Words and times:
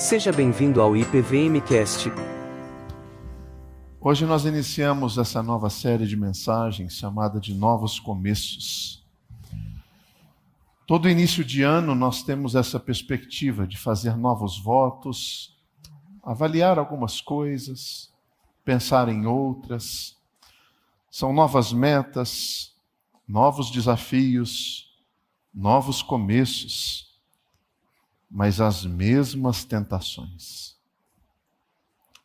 Seja 0.00 0.32
bem-vindo 0.32 0.80
ao 0.80 0.96
IPVMcast. 0.96 2.08
Hoje 4.00 4.24
nós 4.24 4.46
iniciamos 4.46 5.18
essa 5.18 5.42
nova 5.42 5.68
série 5.68 6.06
de 6.06 6.16
mensagens 6.16 6.94
chamada 6.94 7.38
de 7.38 7.52
Novos 7.52 8.00
Começos. 8.00 9.06
Todo 10.86 11.06
início 11.06 11.44
de 11.44 11.62
ano 11.62 11.94
nós 11.94 12.22
temos 12.22 12.54
essa 12.54 12.80
perspectiva 12.80 13.66
de 13.66 13.76
fazer 13.76 14.16
novos 14.16 14.58
votos, 14.58 15.54
avaliar 16.22 16.78
algumas 16.78 17.20
coisas, 17.20 18.10
pensar 18.64 19.06
em 19.10 19.26
outras. 19.26 20.16
São 21.10 21.30
novas 21.30 21.74
metas, 21.74 22.72
novos 23.28 23.70
desafios, 23.70 24.90
novos 25.52 26.00
começos 26.00 27.09
mas 28.30 28.60
as 28.60 28.84
mesmas 28.84 29.64
tentações, 29.64 30.76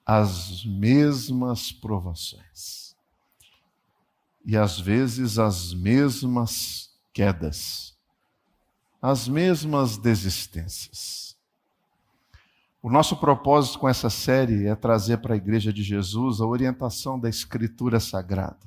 as 0.05 0.63
mesmas 0.63 1.71
provações, 1.71 2.95
e 4.45 4.55
às 4.55 4.79
vezes 4.79 5.39
as 5.39 5.73
mesmas 5.73 6.91
quedas, 7.11 7.97
as 9.01 9.27
mesmas 9.27 9.97
desistências. 9.97 11.35
O 12.83 12.89
nosso 12.89 13.17
propósito 13.17 13.79
com 13.79 13.89
essa 13.89 14.11
série 14.11 14.67
é 14.67 14.75
trazer 14.75 15.17
para 15.17 15.33
a 15.33 15.37
Igreja 15.37 15.73
de 15.73 15.81
Jesus 15.81 16.39
a 16.39 16.45
orientação 16.45 17.19
da 17.19 17.27
Escritura 17.27 17.99
Sagrada, 17.99 18.59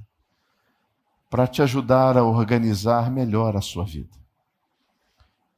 para 1.30 1.46
te 1.46 1.62
ajudar 1.62 2.16
a 2.16 2.24
organizar 2.24 3.12
melhor 3.12 3.56
a 3.56 3.60
sua 3.60 3.84
vida. 3.84 4.18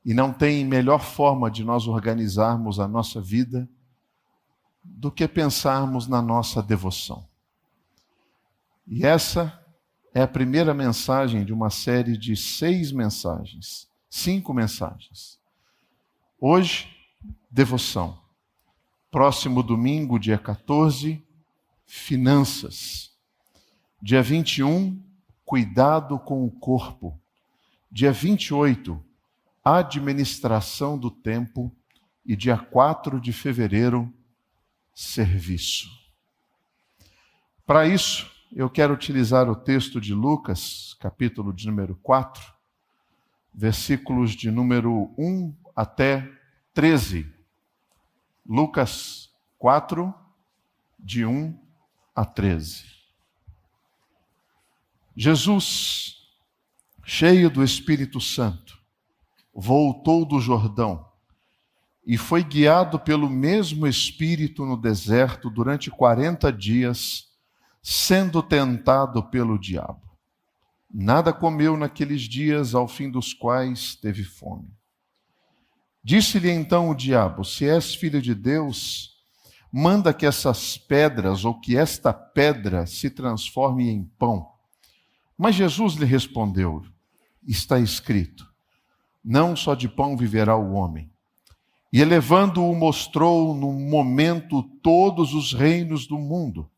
E 0.04 0.14
não 0.14 0.32
tem 0.32 0.64
melhor 0.64 1.00
forma 1.00 1.50
de 1.50 1.62
nós 1.62 1.86
organizarmos 1.86 2.80
a 2.80 2.88
nossa 2.88 3.20
vida 3.20 3.68
do 4.82 5.10
que 5.10 5.28
pensarmos 5.28 6.06
na 6.06 6.22
nossa 6.22 6.62
devoção. 6.62 7.28
E 8.86 9.04
essa 9.04 9.60
é 10.14 10.22
a 10.22 10.28
primeira 10.28 10.74
mensagem 10.74 11.44
de 11.44 11.52
uma 11.52 11.70
série 11.70 12.16
de 12.16 12.34
seis 12.34 12.90
mensagens, 12.90 13.88
cinco 14.08 14.52
mensagens. 14.52 15.38
Hoje, 16.40 16.88
devoção. 17.50 18.18
Próximo 19.10 19.62
domingo, 19.62 20.18
dia 20.18 20.38
14, 20.38 21.22
finanças. 21.86 23.10
Dia 24.02 24.22
21, 24.22 25.00
cuidado 25.44 26.18
com 26.18 26.44
o 26.44 26.50
corpo. 26.50 27.20
Dia 27.90 28.12
28, 28.12 29.04
administração 29.64 30.98
do 30.98 31.10
tempo 31.10 31.74
e 32.24 32.34
dia 32.34 32.56
4 32.56 33.20
de 33.20 33.32
fevereiro, 33.32 34.12
serviço. 34.94 35.88
Para 37.66 37.86
isso, 37.86 38.30
eu 38.52 38.68
quero 38.68 38.92
utilizar 38.92 39.48
o 39.48 39.54
texto 39.54 40.00
de 40.00 40.12
Lucas, 40.12 40.96
capítulo 40.98 41.52
de 41.52 41.66
número 41.66 41.94
4, 42.02 42.42
versículos 43.54 44.32
de 44.32 44.50
número 44.50 45.14
1 45.16 45.54
até 45.76 46.28
13. 46.74 47.32
Lucas 48.44 49.30
4, 49.58 50.12
de 50.98 51.24
1 51.24 51.56
a 52.14 52.24
13. 52.24 52.84
Jesus, 55.16 56.16
cheio 57.04 57.50
do 57.50 57.62
Espírito 57.62 58.20
Santo, 58.20 58.79
voltou 59.60 60.24
do 60.24 60.40
Jordão 60.40 61.06
e 62.06 62.16
foi 62.16 62.42
guiado 62.42 62.98
pelo 62.98 63.28
mesmo 63.28 63.86
Espírito 63.86 64.64
no 64.64 64.74
deserto 64.74 65.50
durante 65.50 65.90
40 65.90 66.50
dias, 66.50 67.26
sendo 67.82 68.42
tentado 68.42 69.22
pelo 69.22 69.58
diabo. 69.58 70.00
Nada 70.92 71.30
comeu 71.30 71.76
naqueles 71.76 72.22
dias, 72.22 72.74
ao 72.74 72.88
fim 72.88 73.10
dos 73.10 73.34
quais 73.34 73.94
teve 73.94 74.24
fome. 74.24 74.66
Disse-lhe 76.02 76.50
então 76.50 76.88
o 76.88 76.94
diabo: 76.94 77.44
Se 77.44 77.68
és 77.68 77.94
filho 77.94 78.22
de 78.22 78.34
Deus, 78.34 79.10
manda 79.70 80.14
que 80.14 80.24
essas 80.24 80.78
pedras, 80.78 81.44
ou 81.44 81.60
que 81.60 81.76
esta 81.76 82.14
pedra, 82.14 82.86
se 82.86 83.10
transforme 83.10 83.90
em 83.90 84.04
pão. 84.18 84.48
Mas 85.36 85.54
Jesus 85.54 85.94
lhe 85.94 86.06
respondeu: 86.06 86.82
Está 87.46 87.78
escrito 87.78 88.49
não 89.24 89.54
só 89.54 89.74
de 89.74 89.88
pão 89.88 90.16
viverá 90.16 90.56
o 90.56 90.72
homem. 90.72 91.10
E 91.92 92.00
elevando-o, 92.00 92.74
mostrou 92.74 93.54
num 93.54 93.72
momento 93.72 94.62
todos 94.82 95.34
os 95.34 95.52
reinos 95.52 96.06
do 96.06 96.18
mundo. 96.18 96.70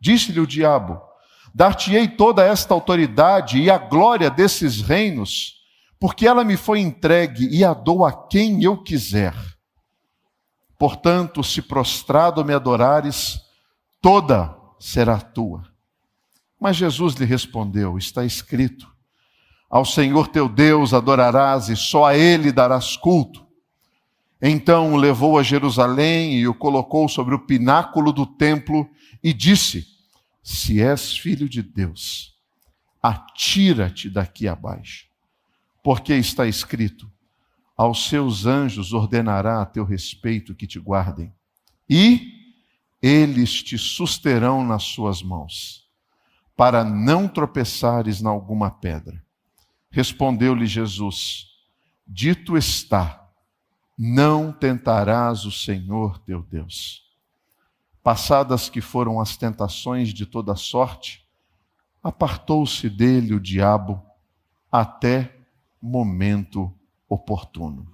Disse-lhe 0.00 0.40
o 0.40 0.46
diabo: 0.46 1.00
Dar-te-ei 1.54 2.08
toda 2.08 2.44
esta 2.44 2.72
autoridade 2.72 3.58
e 3.58 3.70
a 3.70 3.78
glória 3.78 4.30
desses 4.30 4.80
reinos, 4.80 5.54
porque 5.98 6.26
ela 6.26 6.44
me 6.44 6.56
foi 6.56 6.80
entregue 6.80 7.48
e 7.50 7.64
a 7.64 7.74
dou 7.74 8.04
a 8.04 8.12
quem 8.28 8.62
eu 8.62 8.82
quiser. 8.82 9.34
Portanto, 10.78 11.42
se 11.42 11.62
prostrado 11.62 12.44
me 12.44 12.52
adorares, 12.52 13.40
toda 14.00 14.56
será 14.78 15.18
tua. 15.18 15.64
Mas 16.60 16.76
Jesus 16.76 17.14
lhe 17.14 17.24
respondeu: 17.24 17.98
Está 17.98 18.24
escrito: 18.24 18.93
ao 19.74 19.84
Senhor 19.84 20.28
teu 20.28 20.48
Deus 20.48 20.94
adorarás 20.94 21.68
e 21.68 21.74
só 21.74 22.04
a 22.04 22.16
Ele 22.16 22.52
darás 22.52 22.96
culto. 22.96 23.44
Então 24.40 24.92
o 24.92 24.96
levou 24.96 25.36
a 25.36 25.42
Jerusalém 25.42 26.38
e 26.38 26.46
o 26.46 26.54
colocou 26.54 27.08
sobre 27.08 27.34
o 27.34 27.40
pináculo 27.40 28.12
do 28.12 28.24
templo 28.24 28.88
e 29.20 29.32
disse: 29.32 29.84
Se 30.44 30.80
és 30.80 31.16
filho 31.16 31.48
de 31.48 31.60
Deus, 31.60 32.36
atira-te 33.02 34.08
daqui 34.08 34.46
abaixo, 34.46 35.08
porque 35.82 36.14
está 36.14 36.46
escrito: 36.46 37.10
Aos 37.76 38.08
seus 38.08 38.46
anjos 38.46 38.92
ordenará 38.92 39.60
a 39.60 39.66
teu 39.66 39.84
respeito 39.84 40.54
que 40.54 40.68
te 40.68 40.78
guardem, 40.78 41.34
e 41.90 42.30
eles 43.02 43.60
te 43.60 43.76
susterão 43.76 44.64
nas 44.64 44.84
suas 44.84 45.20
mãos, 45.20 45.88
para 46.56 46.84
não 46.84 47.26
tropeçares 47.26 48.20
na 48.20 48.30
alguma 48.30 48.70
pedra. 48.70 49.23
Respondeu-lhe 49.94 50.66
Jesus: 50.66 51.46
Dito 52.04 52.56
está, 52.56 53.30
não 53.96 54.52
tentarás 54.52 55.44
o 55.44 55.52
Senhor 55.52 56.18
teu 56.18 56.42
Deus. 56.42 57.04
Passadas 58.02 58.68
que 58.68 58.80
foram 58.80 59.20
as 59.20 59.36
tentações 59.36 60.12
de 60.12 60.26
toda 60.26 60.56
sorte, 60.56 61.24
apartou-se 62.02 62.90
dele 62.90 63.34
o 63.34 63.40
diabo 63.40 64.02
até 64.70 65.32
momento 65.80 66.74
oportuno. 67.08 67.86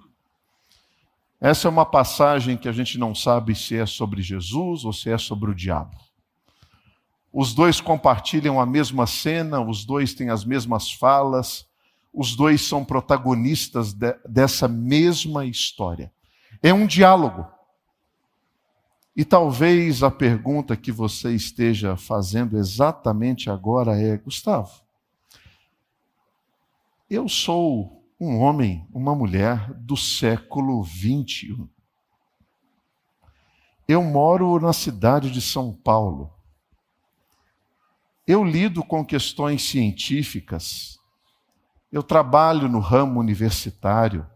Essa 1.38 1.68
é 1.68 1.70
uma 1.70 1.84
passagem 1.84 2.56
que 2.56 2.66
a 2.66 2.72
gente 2.72 2.96
não 2.96 3.14
sabe 3.14 3.54
se 3.54 3.76
é 3.76 3.84
sobre 3.84 4.22
Jesus 4.22 4.86
ou 4.86 4.92
se 4.94 5.10
é 5.10 5.18
sobre 5.18 5.50
o 5.50 5.54
diabo. 5.54 5.98
Os 7.30 7.52
dois 7.52 7.78
compartilham 7.78 8.58
a 8.58 8.64
mesma 8.64 9.06
cena, 9.06 9.60
os 9.60 9.84
dois 9.84 10.14
têm 10.14 10.30
as 10.30 10.46
mesmas 10.46 10.90
falas, 10.90 11.68
os 12.12 12.34
dois 12.34 12.62
são 12.62 12.84
protagonistas 12.84 13.92
de, 13.92 14.12
dessa 14.28 14.66
mesma 14.66 15.46
história. 15.46 16.12
É 16.62 16.72
um 16.74 16.86
diálogo. 16.86 17.46
E 19.16 19.24
talvez 19.24 20.02
a 20.02 20.10
pergunta 20.10 20.76
que 20.76 20.92
você 20.92 21.34
esteja 21.34 21.96
fazendo 21.96 22.56
exatamente 22.56 23.50
agora 23.50 24.00
é: 24.00 24.16
Gustavo, 24.16 24.70
eu 27.08 27.28
sou 27.28 28.04
um 28.20 28.38
homem, 28.38 28.86
uma 28.92 29.14
mulher 29.14 29.72
do 29.74 29.96
século 29.96 30.82
21. 30.82 31.68
Eu 33.88 34.02
moro 34.04 34.60
na 34.60 34.72
cidade 34.72 35.30
de 35.30 35.40
São 35.40 35.72
Paulo. 35.72 36.32
Eu 38.26 38.44
lido 38.44 38.84
com 38.84 39.04
questões 39.04 39.62
científicas, 39.62 40.99
eu 41.90 42.02
trabalho 42.02 42.68
no 42.68 42.78
ramo 42.78 43.18
universitário, 43.18 44.26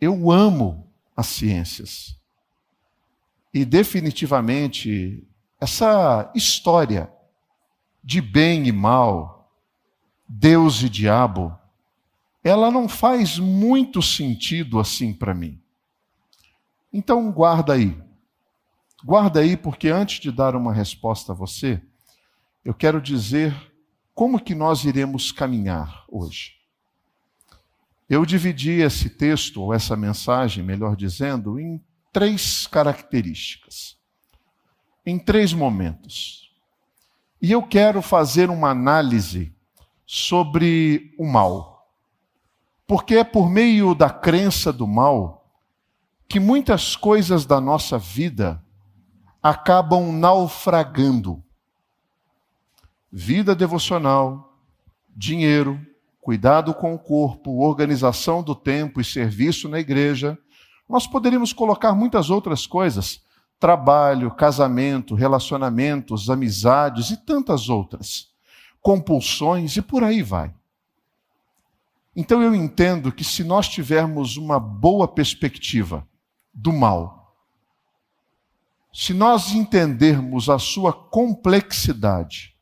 eu 0.00 0.30
amo 0.30 0.88
as 1.16 1.26
ciências. 1.26 2.16
E 3.52 3.64
definitivamente, 3.64 5.26
essa 5.60 6.30
história 6.34 7.10
de 8.02 8.20
bem 8.20 8.66
e 8.66 8.72
mal, 8.72 9.50
Deus 10.28 10.82
e 10.82 10.88
diabo, 10.88 11.56
ela 12.42 12.70
não 12.70 12.88
faz 12.88 13.38
muito 13.38 14.02
sentido 14.02 14.78
assim 14.78 15.12
para 15.12 15.32
mim. 15.32 15.60
Então, 16.92 17.32
guarda 17.32 17.72
aí. 17.72 18.00
Guarda 19.02 19.40
aí, 19.40 19.56
porque 19.56 19.88
antes 19.88 20.20
de 20.20 20.30
dar 20.30 20.54
uma 20.54 20.72
resposta 20.72 21.32
a 21.32 21.34
você, 21.34 21.82
eu 22.64 22.72
quero 22.72 23.00
dizer 23.00 23.54
como 24.14 24.40
que 24.40 24.54
nós 24.54 24.84
iremos 24.84 25.32
caminhar 25.32 26.04
hoje? 26.08 26.54
Eu 28.08 28.24
dividi 28.24 28.80
esse 28.80 29.10
texto, 29.10 29.60
ou 29.60 29.74
essa 29.74 29.96
mensagem, 29.96 30.62
melhor 30.62 30.94
dizendo, 30.94 31.58
em 31.58 31.82
três 32.12 32.66
características, 32.66 33.96
em 35.04 35.18
três 35.18 35.52
momentos. 35.52 36.52
E 37.42 37.52
eu 37.52 37.62
quero 37.62 38.00
fazer 38.00 38.48
uma 38.48 38.70
análise 38.70 39.54
sobre 40.06 41.14
o 41.18 41.26
mal. 41.26 41.92
Porque 42.86 43.16
é 43.16 43.24
por 43.24 43.50
meio 43.50 43.94
da 43.94 44.08
crença 44.08 44.72
do 44.72 44.86
mal 44.86 45.44
que 46.26 46.40
muitas 46.40 46.96
coisas 46.96 47.44
da 47.44 47.60
nossa 47.60 47.98
vida 47.98 48.64
acabam 49.42 50.10
naufragando. 50.10 51.43
Vida 53.16 53.54
devocional, 53.54 54.58
dinheiro, 55.08 55.80
cuidado 56.20 56.74
com 56.74 56.92
o 56.92 56.98
corpo, 56.98 57.64
organização 57.64 58.42
do 58.42 58.56
tempo 58.56 59.00
e 59.00 59.04
serviço 59.04 59.68
na 59.68 59.78
igreja. 59.78 60.36
Nós 60.88 61.06
poderíamos 61.06 61.52
colocar 61.52 61.94
muitas 61.94 62.28
outras 62.28 62.66
coisas: 62.66 63.22
trabalho, 63.60 64.32
casamento, 64.32 65.14
relacionamentos, 65.14 66.28
amizades 66.28 67.12
e 67.12 67.16
tantas 67.16 67.68
outras, 67.68 68.32
compulsões 68.82 69.76
e 69.76 69.82
por 69.82 70.02
aí 70.02 70.20
vai. 70.20 70.52
Então 72.16 72.42
eu 72.42 72.52
entendo 72.52 73.12
que 73.12 73.22
se 73.22 73.44
nós 73.44 73.68
tivermos 73.68 74.36
uma 74.36 74.58
boa 74.58 75.06
perspectiva 75.06 76.04
do 76.52 76.72
mal, 76.72 77.32
se 78.92 79.14
nós 79.14 79.52
entendermos 79.52 80.50
a 80.50 80.58
sua 80.58 80.92
complexidade 80.92 82.53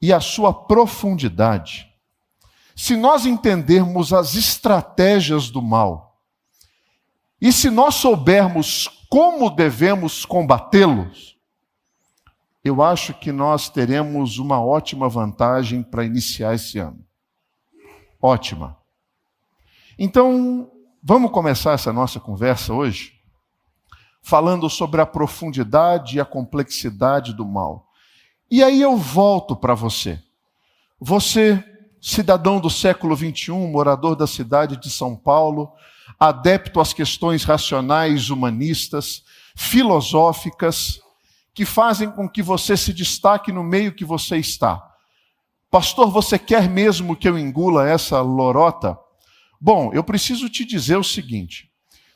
e 0.00 0.12
a 0.12 0.20
sua 0.20 0.52
profundidade, 0.52 1.88
se 2.76 2.96
nós 2.96 3.26
entendermos 3.26 4.12
as 4.12 4.34
estratégias 4.34 5.50
do 5.50 5.60
mal, 5.60 6.20
e 7.40 7.52
se 7.52 7.70
nós 7.70 7.96
soubermos 7.96 8.88
como 9.08 9.50
devemos 9.50 10.24
combatê-los, 10.24 11.36
eu 12.62 12.82
acho 12.82 13.14
que 13.14 13.32
nós 13.32 13.68
teremos 13.68 14.38
uma 14.38 14.62
ótima 14.64 15.08
vantagem 15.08 15.82
para 15.82 16.04
iniciar 16.04 16.54
esse 16.54 16.78
ano. 16.78 17.04
Ótima. 18.20 18.76
Então, 19.98 20.70
vamos 21.02 21.30
começar 21.30 21.72
essa 21.72 21.92
nossa 21.92 22.20
conversa 22.20 22.74
hoje 22.74 23.14
falando 24.22 24.68
sobre 24.68 25.00
a 25.00 25.06
profundidade 25.06 26.16
e 26.16 26.20
a 26.20 26.24
complexidade 26.24 27.32
do 27.32 27.46
mal. 27.46 27.87
E 28.50 28.62
aí 28.62 28.80
eu 28.80 28.96
volto 28.96 29.54
para 29.54 29.74
você. 29.74 30.18
Você, 30.98 31.62
cidadão 32.00 32.58
do 32.58 32.70
século 32.70 33.14
21, 33.14 33.68
morador 33.68 34.16
da 34.16 34.26
cidade 34.26 34.76
de 34.76 34.90
São 34.90 35.14
Paulo, 35.14 35.70
adepto 36.18 36.80
às 36.80 36.92
questões 36.92 37.44
racionais, 37.44 38.30
humanistas, 38.30 39.22
filosóficas, 39.54 41.00
que 41.52 41.64
fazem 41.64 42.10
com 42.10 42.28
que 42.28 42.42
você 42.42 42.76
se 42.76 42.92
destaque 42.92 43.52
no 43.52 43.62
meio 43.62 43.92
que 43.92 44.04
você 44.04 44.36
está. 44.36 44.82
Pastor, 45.70 46.10
você 46.10 46.38
quer 46.38 46.70
mesmo 46.70 47.14
que 47.14 47.28
eu 47.28 47.38
engula 47.38 47.86
essa 47.86 48.20
lorota? 48.22 48.98
Bom, 49.60 49.90
eu 49.92 50.02
preciso 50.02 50.48
te 50.48 50.64
dizer 50.64 50.96
o 50.96 51.04
seguinte: 51.04 51.67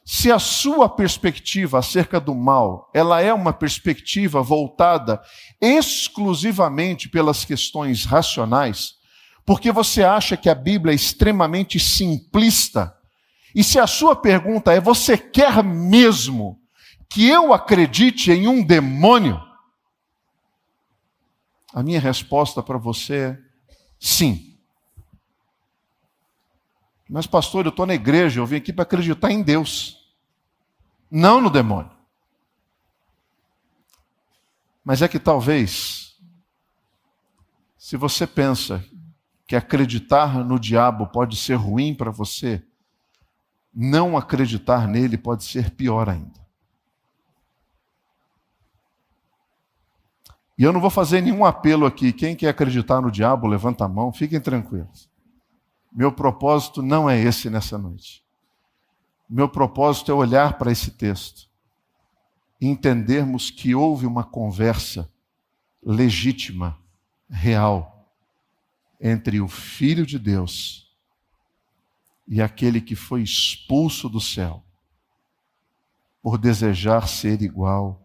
se 0.04 0.32
a 0.32 0.38
sua 0.38 0.88
perspectiva 0.88 1.78
acerca 1.78 2.18
do 2.18 2.34
mal, 2.34 2.90
ela 2.92 3.20
é 3.20 3.32
uma 3.32 3.52
perspectiva 3.52 4.42
voltada 4.42 5.22
exclusivamente 5.60 7.08
pelas 7.08 7.44
questões 7.44 8.04
racionais, 8.04 8.94
porque 9.44 9.70
você 9.70 10.02
acha 10.02 10.36
que 10.36 10.48
a 10.48 10.54
Bíblia 10.54 10.92
é 10.92 10.96
extremamente 10.96 11.78
simplista, 11.78 12.96
e 13.54 13.62
se 13.62 13.78
a 13.78 13.86
sua 13.86 14.16
pergunta 14.16 14.72
é: 14.72 14.80
você 14.80 15.16
quer 15.16 15.62
mesmo 15.62 16.60
que 17.08 17.28
eu 17.28 17.52
acredite 17.52 18.30
em 18.30 18.48
um 18.48 18.64
demônio? 18.64 19.40
A 21.74 21.82
minha 21.82 22.00
resposta 22.00 22.62
para 22.62 22.78
você 22.78 23.14
é 23.14 23.38
sim. 23.98 24.51
Mas, 27.12 27.26
pastor, 27.26 27.66
eu 27.66 27.68
estou 27.68 27.84
na 27.84 27.92
igreja, 27.92 28.40
eu 28.40 28.46
vim 28.46 28.56
aqui 28.56 28.72
para 28.72 28.84
acreditar 28.84 29.30
em 29.30 29.42
Deus, 29.42 30.10
não 31.10 31.42
no 31.42 31.50
demônio. 31.50 31.92
Mas 34.82 35.02
é 35.02 35.08
que 35.08 35.18
talvez, 35.18 36.18
se 37.76 37.98
você 37.98 38.26
pensa 38.26 38.82
que 39.46 39.54
acreditar 39.54 40.42
no 40.42 40.58
diabo 40.58 41.06
pode 41.06 41.36
ser 41.36 41.56
ruim 41.56 41.94
para 41.94 42.10
você, 42.10 42.64
não 43.74 44.16
acreditar 44.16 44.88
nele 44.88 45.18
pode 45.18 45.44
ser 45.44 45.70
pior 45.72 46.08
ainda. 46.08 46.40
E 50.56 50.64
eu 50.64 50.72
não 50.72 50.80
vou 50.80 50.88
fazer 50.88 51.20
nenhum 51.20 51.44
apelo 51.44 51.84
aqui. 51.84 52.10
Quem 52.10 52.34
quer 52.34 52.48
acreditar 52.48 53.02
no 53.02 53.10
diabo, 53.10 53.46
levanta 53.46 53.84
a 53.84 53.88
mão, 53.88 54.14
fiquem 54.14 54.40
tranquilos. 54.40 55.11
Meu 55.94 56.10
propósito 56.10 56.80
não 56.80 57.08
é 57.08 57.20
esse 57.20 57.50
nessa 57.50 57.76
noite. 57.76 58.24
Meu 59.28 59.48
propósito 59.48 60.10
é 60.10 60.14
olhar 60.14 60.58
para 60.58 60.72
esse 60.72 60.90
texto 60.90 61.48
e 62.60 62.66
entendermos 62.66 63.50
que 63.50 63.74
houve 63.74 64.06
uma 64.06 64.24
conversa 64.24 65.10
legítima, 65.82 66.78
real, 67.28 68.08
entre 69.00 69.40
o 69.40 69.48
Filho 69.48 70.06
de 70.06 70.18
Deus 70.18 70.94
e 72.26 72.40
aquele 72.40 72.80
que 72.80 72.94
foi 72.94 73.22
expulso 73.22 74.08
do 74.08 74.20
céu 74.20 74.64
por 76.22 76.38
desejar 76.38 77.08
ser 77.08 77.42
igual 77.42 78.00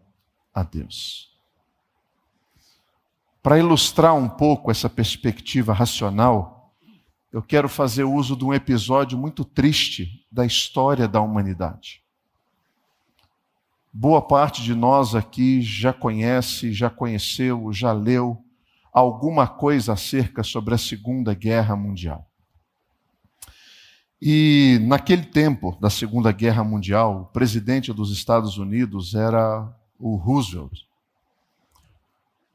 a 0.52 0.62
Deus. 0.62 1.28
Para 3.40 3.58
ilustrar 3.58 4.14
um 4.14 4.28
pouco 4.28 4.70
essa 4.70 4.90
perspectiva 4.90 5.72
racional, 5.72 6.57
eu 7.32 7.42
quero 7.42 7.68
fazer 7.68 8.04
uso 8.04 8.34
de 8.36 8.44
um 8.44 8.54
episódio 8.54 9.18
muito 9.18 9.44
triste 9.44 10.26
da 10.32 10.46
história 10.46 11.06
da 11.06 11.20
humanidade. 11.20 12.02
Boa 13.92 14.22
parte 14.22 14.62
de 14.62 14.74
nós 14.74 15.14
aqui 15.14 15.60
já 15.60 15.92
conhece, 15.92 16.72
já 16.72 16.88
conheceu, 16.88 17.72
já 17.72 17.92
leu 17.92 18.42
alguma 18.92 19.46
coisa 19.46 19.92
acerca 19.92 20.42
sobre 20.42 20.74
a 20.74 20.78
Segunda 20.78 21.34
Guerra 21.34 21.76
Mundial. 21.76 22.26
E 24.20 24.78
naquele 24.82 25.24
tempo 25.24 25.76
da 25.80 25.90
Segunda 25.90 26.32
Guerra 26.32 26.64
Mundial, 26.64 27.22
o 27.22 27.26
presidente 27.26 27.92
dos 27.92 28.10
Estados 28.10 28.58
Unidos 28.58 29.14
era 29.14 29.72
o 29.98 30.16
Roosevelt. 30.16 30.80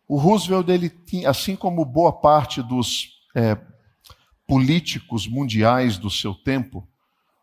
O 0.07 0.17
Roosevelt, 0.17 0.67
ele 0.67 0.89
tinha, 0.89 1.29
assim 1.29 1.55
como 1.55 1.85
boa 1.85 2.11
parte 2.11 2.61
dos 2.61 3.21
é, 3.33 3.57
políticos 4.47 5.27
mundiais 5.27 5.97
do 5.97 6.09
seu 6.09 6.33
tempo 6.33 6.87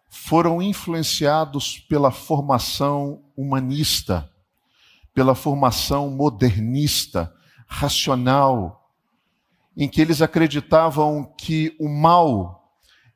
foram 0.09 0.61
influenciados 0.61 1.79
pela 1.79 2.11
formação 2.11 3.23
humanista, 3.37 4.31
pela 5.15 5.35
formação 5.35 6.11
modernista, 6.11 7.33
racional, 7.67 8.91
em 9.77 9.89
que 9.89 10.01
eles 10.01 10.21
acreditavam 10.21 11.33
que 11.39 11.77
o 11.79 11.89
mal 11.89 12.61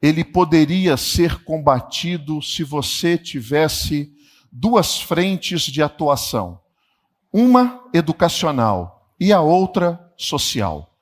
ele 0.00 0.22
poderia 0.22 0.96
ser 0.96 1.42
combatido 1.44 2.40
se 2.42 2.62
você 2.62 3.16
tivesse 3.16 4.12
duas 4.52 5.00
frentes 5.00 5.62
de 5.62 5.82
atuação, 5.82 6.60
uma 7.32 7.82
educacional 7.92 9.10
e 9.18 9.32
a 9.32 9.40
outra 9.40 10.12
social. 10.16 10.93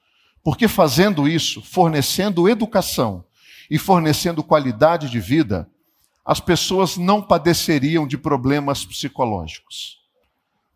Porque 0.43 0.67
fazendo 0.67 1.29
isso, 1.29 1.63
fornecendo 1.63 2.49
educação 2.49 3.25
e 3.71 3.79
fornecendo 3.79 4.43
qualidade 4.43 5.09
de 5.09 5.21
vida, 5.21 5.69
as 6.25 6.41
pessoas 6.41 6.97
não 6.97 7.23
padeceriam 7.23 8.07
de 8.07 8.17
problemas 8.17 8.85
psicológicos. 8.85 9.99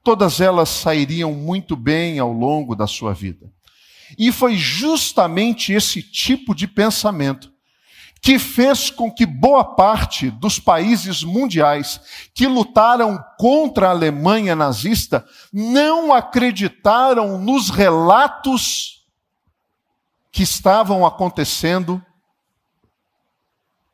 Todas 0.02 0.40
elas 0.40 0.68
sairiam 0.68 1.32
muito 1.32 1.74
bem 1.74 2.18
ao 2.18 2.32
longo 2.32 2.76
da 2.76 2.86
sua 2.86 3.12
vida. 3.12 3.50
E 4.16 4.30
foi 4.30 4.56
justamente 4.56 5.72
esse 5.72 6.00
tipo 6.02 6.54
de 6.54 6.68
pensamento 6.68 7.52
que 8.22 8.38
fez 8.38 8.90
com 8.90 9.10
que 9.10 9.26
boa 9.26 9.62
parte 9.62 10.30
dos 10.30 10.58
países 10.58 11.22
mundiais 11.22 12.00
que 12.34 12.46
lutaram 12.46 13.22
contra 13.38 13.88
a 13.88 13.90
Alemanha 13.90 14.56
nazista 14.56 15.24
não 15.52 16.12
acreditaram 16.12 17.38
nos 17.38 17.70
relatos 17.70 18.95
que 20.36 20.42
estavam 20.42 21.06
acontecendo 21.06 22.04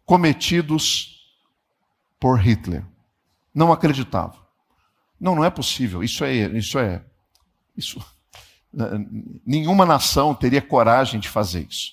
cometidos 0.05 1.39
por 2.19 2.37
Hitler. 2.37 2.85
Não 3.55 3.73
acreditava. 3.73 4.45
Não, 5.21 5.37
não 5.37 5.45
é 5.45 5.51
possível. 5.51 6.03
Isso 6.03 6.25
é, 6.25 6.35
isso 6.35 6.81
é, 6.81 7.01
isso. 7.77 8.05
Nenhuma 9.47 9.87
nação 9.87 10.35
teria 10.35 10.61
coragem 10.61 11.21
de 11.21 11.29
fazer 11.29 11.69
isso. 11.71 11.93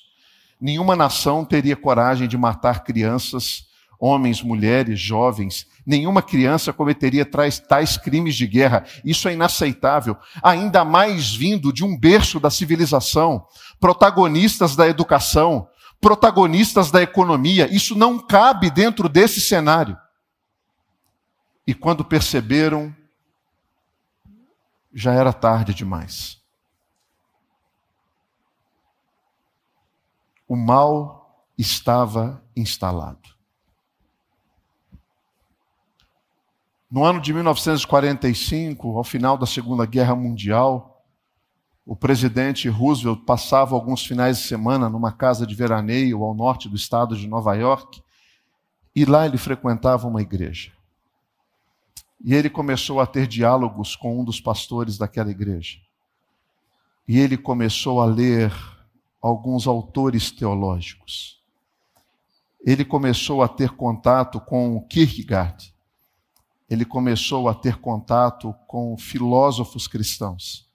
Nenhuma 0.60 0.96
nação 0.96 1.46
teria 1.46 1.76
coragem 1.76 2.28
de 2.28 2.36
matar 2.36 2.84
crianças 2.84 3.69
homens, 4.00 4.42
mulheres, 4.42 5.00
jovens. 5.00 5.68
Nenhuma 5.86 6.22
criança 6.22 6.72
cometeria 6.72 7.26
tais, 7.26 7.98
crimes 7.98 8.36
de 8.36 8.48
guerra. 8.48 8.86
Isso 9.04 9.28
é 9.28 9.34
inaceitável. 9.34 10.16
Ainda 10.42 10.86
mais 10.86 11.36
vindo 11.36 11.74
de 11.74 11.84
um 11.84 11.98
berço 11.98 12.40
da 12.40 12.50
civilização, 12.50 13.46
protagonistas 13.80 14.76
da 14.76 14.88
educação, 14.88 15.68
protagonistas 16.00 16.90
da 16.90 17.02
economia. 17.02 17.68
Isso 17.74 17.96
não 17.96 18.18
cabe 18.18 18.70
dentro 18.70 19.10
desse 19.10 19.42
cenário. 19.42 19.98
E 21.68 21.74
quando 21.74 22.06
perceberam, 22.06 22.96
já 24.94 25.14
era 25.14 25.34
tarde 25.34 25.74
demais. 25.74 26.40
O 30.48 30.56
mal 30.56 31.46
estava 31.58 32.42
instalado. 32.56 33.39
No 36.92 37.04
ano 37.06 37.22
de 37.22 37.32
1945, 37.32 38.98
ao 38.98 39.04
final 39.04 39.38
da 39.38 39.46
Segunda 39.46 39.86
Guerra 39.86 40.16
Mundial, 40.16 41.06
o 41.86 41.96
presidente 41.96 42.68
Roosevelt 42.68 43.26
passava 43.26 43.76
alguns 43.76 44.04
finais 44.04 44.40
de 44.40 44.44
semana 44.46 44.90
numa 44.90 45.12
casa 45.12 45.46
de 45.46 45.54
veraneio 45.54 46.24
ao 46.24 46.34
norte 46.34 46.68
do 46.68 46.76
estado 46.76 47.16
de 47.16 47.28
Nova 47.28 47.54
York, 47.54 48.02
e 48.96 49.06
lá 49.06 49.28
ele 49.28 49.38
frequentava 49.38 50.08
uma 50.08 50.20
igreja. 50.20 50.72
E 52.26 52.34
ele 52.34 52.50
começou 52.50 53.00
a 53.00 53.06
ter 53.06 53.28
diálogos 53.28 53.96
com 53.96 54.20
um 54.20 54.24
dos 54.24 54.42
pastores 54.42 54.98
daquela 54.98 55.30
igreja. 55.30 55.78
E 57.08 57.20
ele 57.20 57.38
começou 57.38 58.02
a 58.02 58.06
ler 58.06 58.52
alguns 59.22 59.68
autores 59.68 60.32
teológicos. 60.32 61.40
Ele 62.66 62.84
começou 62.84 63.44
a 63.44 63.48
ter 63.48 63.70
contato 63.70 64.42
com 64.42 64.82
Kierkegaard 64.90 65.72
ele 66.70 66.86
começou 66.86 67.50
a 67.50 67.54
ter 67.54 67.78
contato 67.78 68.54
com 68.68 68.96
filósofos 68.98 69.88
cristãos. 69.88 70.70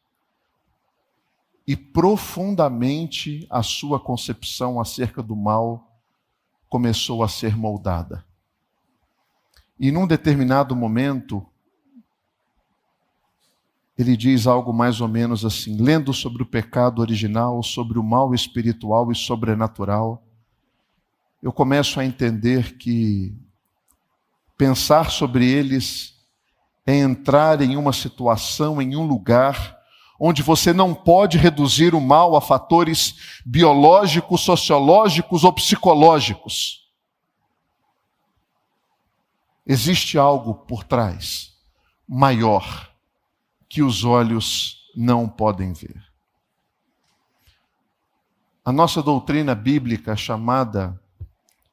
E 1.67 1.77
profundamente 1.77 3.47
a 3.49 3.63
sua 3.63 4.01
concepção 4.01 4.81
acerca 4.81 5.23
do 5.23 5.37
mal 5.37 5.91
começou 6.69 7.23
a 7.23 7.29
ser 7.29 7.57
moldada. 7.57 8.25
E 9.79 9.91
num 9.93 10.07
determinado 10.07 10.75
momento, 10.75 11.47
ele 13.97 14.17
diz 14.17 14.47
algo 14.47 14.73
mais 14.73 15.01
ou 15.01 15.09
menos 15.09 15.45
assim: 15.45 15.81
lendo 15.81 16.13
sobre 16.13 16.43
o 16.43 16.47
pecado 16.47 17.01
original, 17.01 17.63
sobre 17.63 17.99
o 17.99 18.03
mal 18.03 18.35
espiritual 18.35 19.11
e 19.11 19.15
sobrenatural, 19.15 20.23
eu 21.41 21.53
começo 21.53 22.01
a 22.01 22.05
entender 22.05 22.77
que 22.77 23.35
Pensar 24.57 25.11
sobre 25.11 25.49
eles 25.51 26.15
é 26.87 26.97
entrar 26.97 27.61
em 27.61 27.77
uma 27.77 27.93
situação, 27.93 28.81
em 28.81 28.97
um 28.97 29.07
lugar, 29.07 29.77
onde 30.19 30.43
você 30.43 30.73
não 30.73 30.95
pode 30.95 31.39
reduzir 31.39 31.95
o 31.95 32.01
mal 32.01 32.37
a 32.37 32.41
fatores 32.41 33.41
biológicos, 33.45 34.43
sociológicos 34.43 35.45
ou 35.45 35.53
psicológicos. 35.53 36.85
Existe 39.67 40.19
algo 40.19 40.55
por 40.55 40.85
trás, 40.85 41.55
maior, 42.07 42.91
que 43.69 43.83
os 43.83 44.05
olhos 44.05 44.91
não 44.95 45.29
podem 45.29 45.73
ver. 45.73 46.05
A 48.65 48.71
nossa 48.71 49.03
doutrina 49.03 49.55
bíblica, 49.55 50.17
chamada 50.17 51.01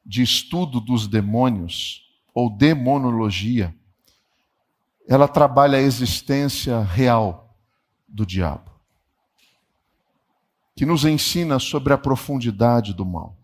de 0.05 0.21
estudo 0.21 0.81
dos 0.81 1.07
demônios, 1.07 2.10
ou 2.33 2.49
demonologia, 2.49 3.75
ela 5.07 5.27
trabalha 5.27 5.77
a 5.77 5.81
existência 5.81 6.81
real 6.81 7.55
do 8.07 8.25
diabo, 8.25 8.71
que 10.75 10.85
nos 10.85 11.05
ensina 11.05 11.59
sobre 11.59 11.93
a 11.93 11.97
profundidade 11.97 12.93
do 12.93 13.05
mal. 13.05 13.35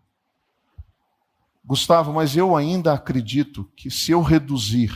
Gustavo, 1.63 2.13
mas 2.13 2.37
eu 2.37 2.55
ainda 2.55 2.93
acredito 2.93 3.69
que 3.75 3.91
se 3.91 4.11
eu 4.11 4.21
reduzir 4.21 4.91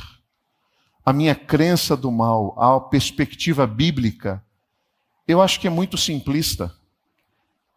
a 1.06 1.12
minha 1.12 1.36
crença 1.36 1.98
do 1.98 2.12
mal 2.12 2.58
à 2.58 2.80
perspectiva 2.80 3.68
bíblica, 3.68 4.42
eu 5.28 5.42
acho 5.42 5.60
que 5.60 5.68
é 5.68 5.70
muito 5.70 5.98
simplista. 5.98 6.74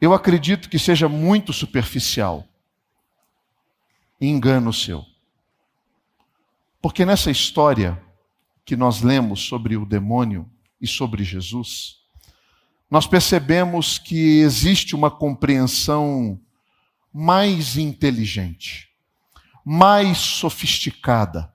Eu 0.01 0.13
acredito 0.13 0.69
que 0.69 0.79
seja 0.79 1.09
muito 1.09 1.53
superficial. 1.53 2.47
Engano 4.21 4.73
seu. 4.73 5.05
Porque 6.85 7.07
nessa 7.07 7.31
história 7.31 7.99
que 8.63 8.77
nós 8.77 9.01
lemos 9.01 9.41
sobre 9.41 9.75
o 9.75 9.87
demônio 9.87 10.47
e 10.79 10.87
sobre 10.87 11.25
Jesus, 11.25 11.97
nós 12.91 13.07
percebemos 13.07 13.97
que 13.97 14.41
existe 14.41 14.95
uma 14.95 15.11
compreensão 15.11 16.39
mais 17.11 17.79
inteligente, 17.79 18.91
mais 19.65 20.19
sofisticada, 20.19 21.51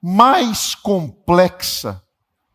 mais 0.00 0.72
complexa 0.76 2.00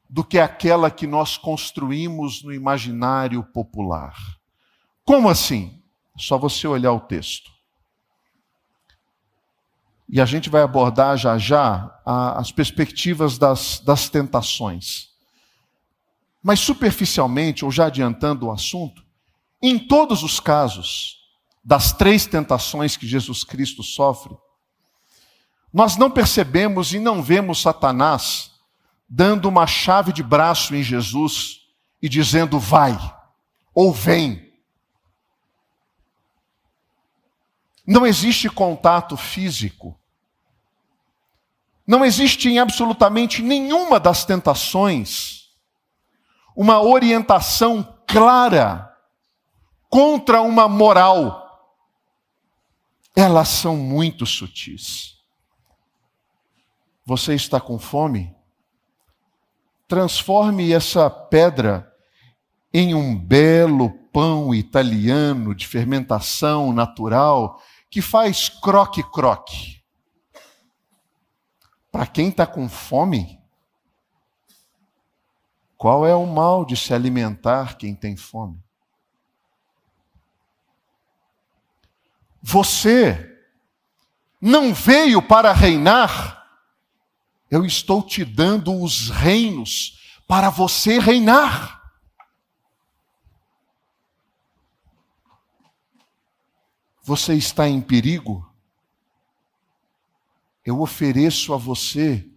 do 0.09 0.23
que 0.23 0.39
aquela 0.39 0.89
que 0.89 1.05
nós 1.05 1.35
construímos 1.35 2.41
no 2.45 2.53
imaginário 2.53 3.43
popular. 3.43 4.15
Como 5.03 5.27
assim? 5.27 5.83
Só 6.17 6.37
você 6.37 6.65
olhar 6.65 6.93
o 6.93 7.01
texto. 7.01 7.54
E 10.07 10.21
a 10.21 10.25
gente 10.25 10.49
vai 10.49 10.61
abordar 10.61 11.17
já 11.17 11.37
já 11.37 11.99
as 12.05 12.51
perspectivas 12.51 13.37
das, 13.37 13.79
das 13.79 14.07
tentações. 14.09 15.09
Mas 16.43 16.59
superficialmente, 16.59 17.65
ou 17.65 17.71
já 17.71 17.87
adiantando 17.87 18.45
o 18.45 18.51
assunto, 18.51 19.03
em 19.61 19.79
todos 19.79 20.21
os 20.21 20.39
casos 20.39 21.17
das 21.63 21.91
três 21.91 22.27
tentações 22.27 22.95
que 22.95 23.07
Jesus 23.07 23.43
Cristo 23.43 23.81
sofre, 23.81 24.37
nós 25.73 25.97
não 25.97 26.11
percebemos 26.11 26.93
e 26.93 26.99
não 26.99 27.21
vemos 27.21 27.61
Satanás 27.61 28.51
dando 29.09 29.47
uma 29.47 29.67
chave 29.67 30.11
de 30.11 30.23
braço 30.23 30.75
em 30.75 30.83
Jesus 30.83 31.61
e 32.01 32.09
dizendo 32.09 32.59
vai 32.59 32.97
ou 33.73 33.91
vem. 33.91 34.44
Não 37.85 38.05
existe 38.05 38.49
contato 38.49 39.15
físico. 39.15 39.99
Não 41.85 42.03
existe 42.03 42.49
em 42.49 42.57
absolutamente 42.57 43.43
nenhuma 43.43 43.99
das 43.99 44.25
tentações 44.25 45.45
uma 46.55 46.81
orientação 46.81 47.83
clara 48.07 48.91
contra 49.89 50.41
uma 50.41 50.67
moral. 50.67 51.43
Elas 53.15 53.49
são 53.49 53.77
muito 53.77 54.25
sutis. 54.25 55.15
Você 57.05 57.35
está 57.35 57.61
com 57.61 57.77
fome? 57.77 58.33
Transforme 59.87 60.73
essa 60.73 61.07
pedra 61.09 61.93
em 62.73 62.95
um 62.95 63.15
belo 63.15 63.91
pão 64.11 64.55
italiano 64.55 65.53
de 65.53 65.67
fermentação 65.67 66.73
natural 66.73 67.61
que 67.95 68.01
faz 68.01 68.49
croque-croque. 68.49 69.81
Para 71.89 72.05
quem 72.05 72.27
está 72.27 72.45
com 72.45 72.67
fome, 72.67 73.39
qual 75.77 76.05
é 76.05 76.13
o 76.13 76.25
mal 76.25 76.65
de 76.65 76.75
se 76.75 76.93
alimentar 76.93 77.77
quem 77.77 77.95
tem 77.95 78.17
fome? 78.17 78.61
Você 82.41 83.33
não 84.41 84.73
veio 84.73 85.21
para 85.21 85.53
reinar, 85.53 86.45
eu 87.49 87.65
estou 87.65 88.03
te 88.03 88.25
dando 88.25 88.73
os 88.73 89.09
reinos 89.09 90.19
para 90.27 90.49
você 90.49 90.99
reinar. 90.99 91.84
Você 97.05 97.35
está 97.35 97.69
em 97.69 97.81
perigo? 97.81 98.51
Eu 100.65 100.81
ofereço 100.81 101.53
a 101.53 101.57
você 101.57 102.27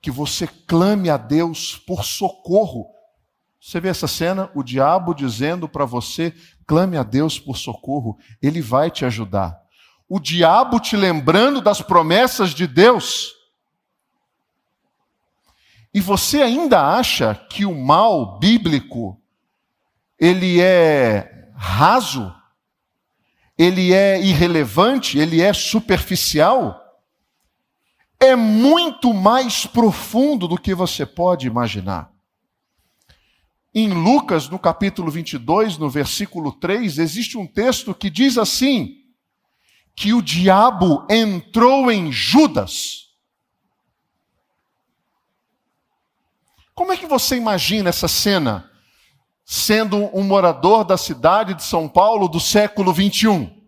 que 0.00 0.12
você 0.12 0.46
clame 0.46 1.10
a 1.10 1.16
Deus 1.16 1.76
por 1.76 2.04
socorro. 2.04 2.86
Você 3.60 3.80
vê 3.80 3.88
essa 3.88 4.06
cena? 4.06 4.48
O 4.54 4.62
diabo 4.62 5.12
dizendo 5.12 5.68
para 5.68 5.84
você: 5.84 6.32
clame 6.64 6.96
a 6.96 7.02
Deus 7.02 7.36
por 7.36 7.56
socorro, 7.56 8.16
ele 8.40 8.62
vai 8.62 8.92
te 8.92 9.04
ajudar. 9.04 9.60
O 10.08 10.20
diabo 10.20 10.78
te 10.78 10.96
lembrando 10.96 11.60
das 11.60 11.82
promessas 11.82 12.50
de 12.50 12.68
Deus. 12.68 13.34
E 15.92 16.00
você 16.00 16.42
ainda 16.42 16.96
acha 16.96 17.34
que 17.34 17.66
o 17.66 17.74
mal 17.74 18.38
bíblico 18.38 19.20
ele 20.16 20.60
é 20.60 21.50
raso? 21.56 22.32
Ele 23.56 23.92
é 23.92 24.20
irrelevante, 24.20 25.18
ele 25.18 25.40
é 25.40 25.52
superficial. 25.52 26.80
é 28.20 28.34
muito 28.34 29.12
mais 29.12 29.66
profundo 29.66 30.48
do 30.48 30.56
que 30.56 30.74
você 30.74 31.04
pode 31.04 31.46
imaginar. 31.46 32.10
Em 33.74 33.88
Lucas, 33.88 34.48
no 34.48 34.58
capítulo 34.58 35.10
22, 35.10 35.76
no 35.76 35.90
versículo 35.90 36.52
3, 36.52 36.98
existe 36.98 37.36
um 37.36 37.46
texto 37.46 37.94
que 37.94 38.08
diz 38.08 38.38
assim: 38.38 39.04
que 39.94 40.12
o 40.12 40.22
diabo 40.22 41.06
entrou 41.10 41.90
em 41.90 42.10
Judas. 42.10 43.04
Como 46.74 46.92
é 46.92 46.96
que 46.96 47.06
você 47.06 47.36
imagina 47.36 47.88
essa 47.88 48.08
cena, 48.08 48.70
sendo 49.44 49.96
um 50.16 50.22
morador 50.22 50.84
da 50.84 50.96
cidade 50.96 51.54
de 51.54 51.62
São 51.62 51.88
Paulo 51.88 52.28
do 52.28 52.40
século 52.40 52.92
21? 52.92 53.62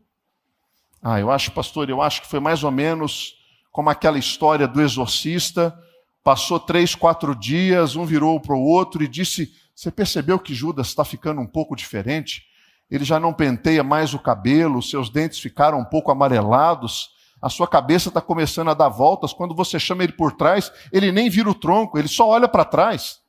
Ah, 1.02 1.20
eu 1.20 1.30
acho, 1.30 1.52
pastor, 1.52 1.88
eu 1.90 2.00
acho 2.00 2.22
que 2.22 2.28
foi 2.28 2.40
mais 2.40 2.64
ou 2.64 2.70
menos 2.70 3.34
como 3.70 3.90
aquela 3.90 4.18
história 4.18 4.66
do 4.66 4.80
exorcista. 4.80 5.76
Passou 6.24 6.58
três, 6.58 6.94
quatro 6.94 7.34
dias, 7.34 7.94
um 7.94 8.04
virou 8.04 8.40
para 8.40 8.56
o 8.56 8.62
outro 8.62 9.04
e 9.04 9.08
disse: 9.08 9.52
Você 9.74 9.90
percebeu 9.90 10.38
que 10.38 10.54
Judas 10.54 10.88
está 10.88 11.04
ficando 11.04 11.40
um 11.40 11.46
pouco 11.46 11.76
diferente? 11.76 12.42
Ele 12.90 13.04
já 13.04 13.20
não 13.20 13.32
penteia 13.32 13.84
mais 13.84 14.14
o 14.14 14.18
cabelo, 14.18 14.82
seus 14.82 15.10
dentes 15.10 15.38
ficaram 15.38 15.78
um 15.78 15.84
pouco 15.84 16.10
amarelados, 16.10 17.10
a 17.42 17.48
sua 17.48 17.68
cabeça 17.68 18.08
está 18.08 18.20
começando 18.20 18.70
a 18.70 18.74
dar 18.74 18.88
voltas. 18.88 19.32
Quando 19.32 19.54
você 19.54 19.78
chama 19.78 20.04
ele 20.04 20.12
por 20.12 20.32
trás, 20.32 20.72
ele 20.92 21.12
nem 21.12 21.28
vira 21.28 21.50
o 21.50 21.54
tronco, 21.54 21.98
ele 21.98 22.08
só 22.08 22.28
olha 22.28 22.48
para 22.48 22.64
trás. 22.64 23.20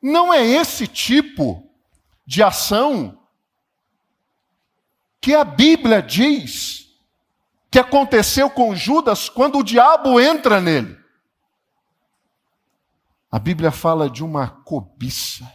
Não 0.00 0.32
é 0.32 0.44
esse 0.44 0.86
tipo 0.86 1.68
de 2.26 2.42
ação 2.42 3.26
que 5.20 5.34
a 5.34 5.44
Bíblia 5.44 6.02
diz 6.02 6.86
que 7.70 7.78
aconteceu 7.78 8.48
com 8.48 8.74
Judas 8.74 9.28
quando 9.28 9.58
o 9.58 9.64
diabo 9.64 10.20
entra 10.20 10.60
nele. 10.60 10.96
A 13.30 13.38
Bíblia 13.38 13.70
fala 13.70 14.08
de 14.08 14.24
uma 14.24 14.48
cobiça, 14.48 15.52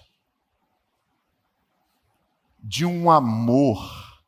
de 2.60 2.86
um 2.86 3.10
amor 3.10 4.22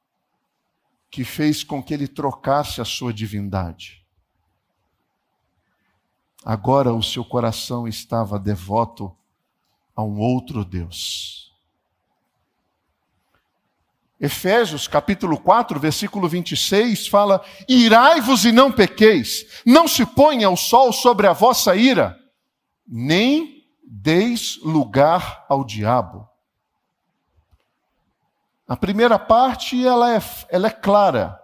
que 1.12 1.24
fez 1.24 1.64
com 1.64 1.84
que 1.84 1.94
ele 1.94 2.08
trocasse 2.08 2.82
a 2.82 2.86
sua 2.86 3.14
divindade. 3.14 4.04
Agora 6.44 6.94
o 6.94 7.04
seu 7.04 7.24
coração 7.24 7.88
estava 7.88 8.40
devoto 8.40 9.16
a 9.96 10.04
um 10.04 10.20
outro 10.20 10.66
Deus. 10.66 11.52
Efésios 14.20 14.88
capítulo 14.88 15.38
4, 15.38 15.80
versículo 15.80 16.30
26 16.30 17.08
fala: 17.08 17.44
Irai-vos 17.68 18.46
e 18.46 18.52
não 18.52 18.72
pequeis, 18.72 19.62
não 19.66 19.88
se 19.88 20.06
ponha 20.06 20.50
o 20.50 20.56
sol 20.56 20.94
sobre 20.94 21.28
a 21.28 21.34
vossa 21.34 21.76
ira, 21.76 22.18
nem 22.88 23.66
deis 23.84 24.58
lugar 24.64 25.46
ao 25.50 25.64
diabo. 25.64 26.28
A 28.66 28.78
primeira 28.78 29.20
parte 29.20 29.86
ela 29.86 30.16
é, 30.16 30.22
ela 30.50 30.68
é 30.68 30.72
clara. 30.72 31.40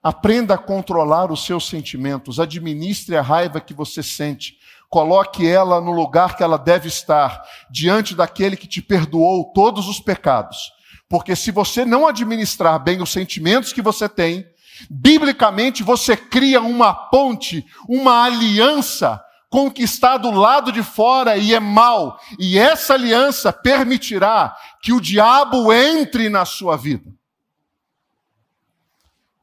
Aprenda 0.00 0.54
a 0.54 0.58
controlar 0.58 1.32
os 1.32 1.44
seus 1.44 1.68
sentimentos, 1.68 2.38
administre 2.38 3.16
a 3.16 3.22
raiva 3.22 3.60
que 3.60 3.74
você 3.74 4.04
sente, 4.04 4.56
coloque 4.96 5.46
ela 5.46 5.80
no 5.80 5.90
lugar 5.90 6.36
que 6.36 6.42
ela 6.42 6.56
deve 6.56 6.88
estar, 6.88 7.42
diante 7.70 8.14
daquele 8.14 8.56
que 8.56 8.66
te 8.66 8.80
perdoou 8.80 9.52
todos 9.52 9.88
os 9.88 10.00
pecados 10.00 10.76
porque 11.08 11.36
se 11.36 11.50
você 11.50 11.84
não 11.84 12.06
administrar 12.06 12.82
bem 12.82 13.00
os 13.00 13.10
sentimentos 13.10 13.72
que 13.72 13.82
você 13.82 14.08
tem, 14.08 14.46
biblicamente 14.90 15.82
você 15.82 16.16
cria 16.16 16.60
uma 16.60 16.92
ponte, 16.92 17.64
uma 17.88 18.24
aliança 18.24 19.22
com 19.48 19.66
o 19.66 19.70
que 19.70 19.84
está 19.84 20.16
do 20.16 20.32
lado 20.32 20.72
de 20.72 20.82
fora 20.82 21.36
e 21.36 21.54
é 21.54 21.60
mal. 21.60 22.18
E 22.38 22.58
essa 22.58 22.94
aliança 22.94 23.52
permitirá 23.52 24.56
que 24.82 24.92
o 24.92 25.00
diabo 25.00 25.72
entre 25.72 26.28
na 26.28 26.44
sua 26.44 26.76
vida. 26.76 27.14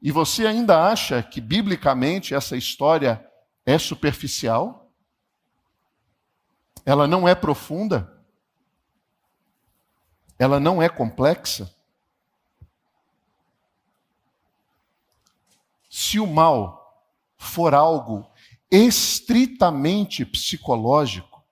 E 0.02 0.12
você 0.12 0.46
ainda 0.46 0.86
acha 0.86 1.22
que 1.22 1.40
biblicamente 1.40 2.34
essa 2.34 2.56
história 2.56 3.24
é 3.64 3.78
superficial? 3.78 4.83
Ela 6.84 7.06
não 7.06 7.26
é 7.26 7.34
profunda? 7.34 8.14
ela 10.38 10.58
não 10.58 10.82
é 10.82 10.88
complexa? 10.88 11.74
Se 15.88 16.18
o 16.18 16.26
mal 16.26 17.02
for 17.36 17.74
algo 17.74 18.28
estritamente 18.70 20.24
psicológico, 20.24 21.42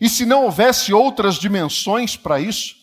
e 0.00 0.08
se 0.08 0.24
não 0.24 0.44
houvesse 0.44 0.92
outras 0.92 1.36
dimensões 1.36 2.16
para 2.16 2.40
isso, 2.40 2.76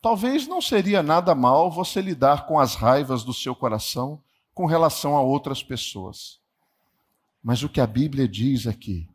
talvez 0.00 0.46
não 0.46 0.60
seria 0.60 1.02
nada 1.02 1.34
mal 1.34 1.70
você 1.70 2.00
lidar 2.00 2.46
com 2.46 2.58
as 2.58 2.74
raivas 2.74 3.24
do 3.24 3.34
seu 3.34 3.54
coração 3.54 4.22
com 4.54 4.66
relação 4.66 5.16
a 5.16 5.22
outras 5.22 5.62
pessoas. 5.62 6.38
Mas 7.42 7.62
o 7.62 7.68
que 7.68 7.80
a 7.80 7.86
Bíblia 7.86 8.28
diz 8.28 8.66
aqui 8.66 9.08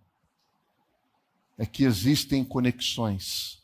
é 1.57 1.65
que 1.65 1.83
existem 1.83 2.43
conexões 2.43 3.63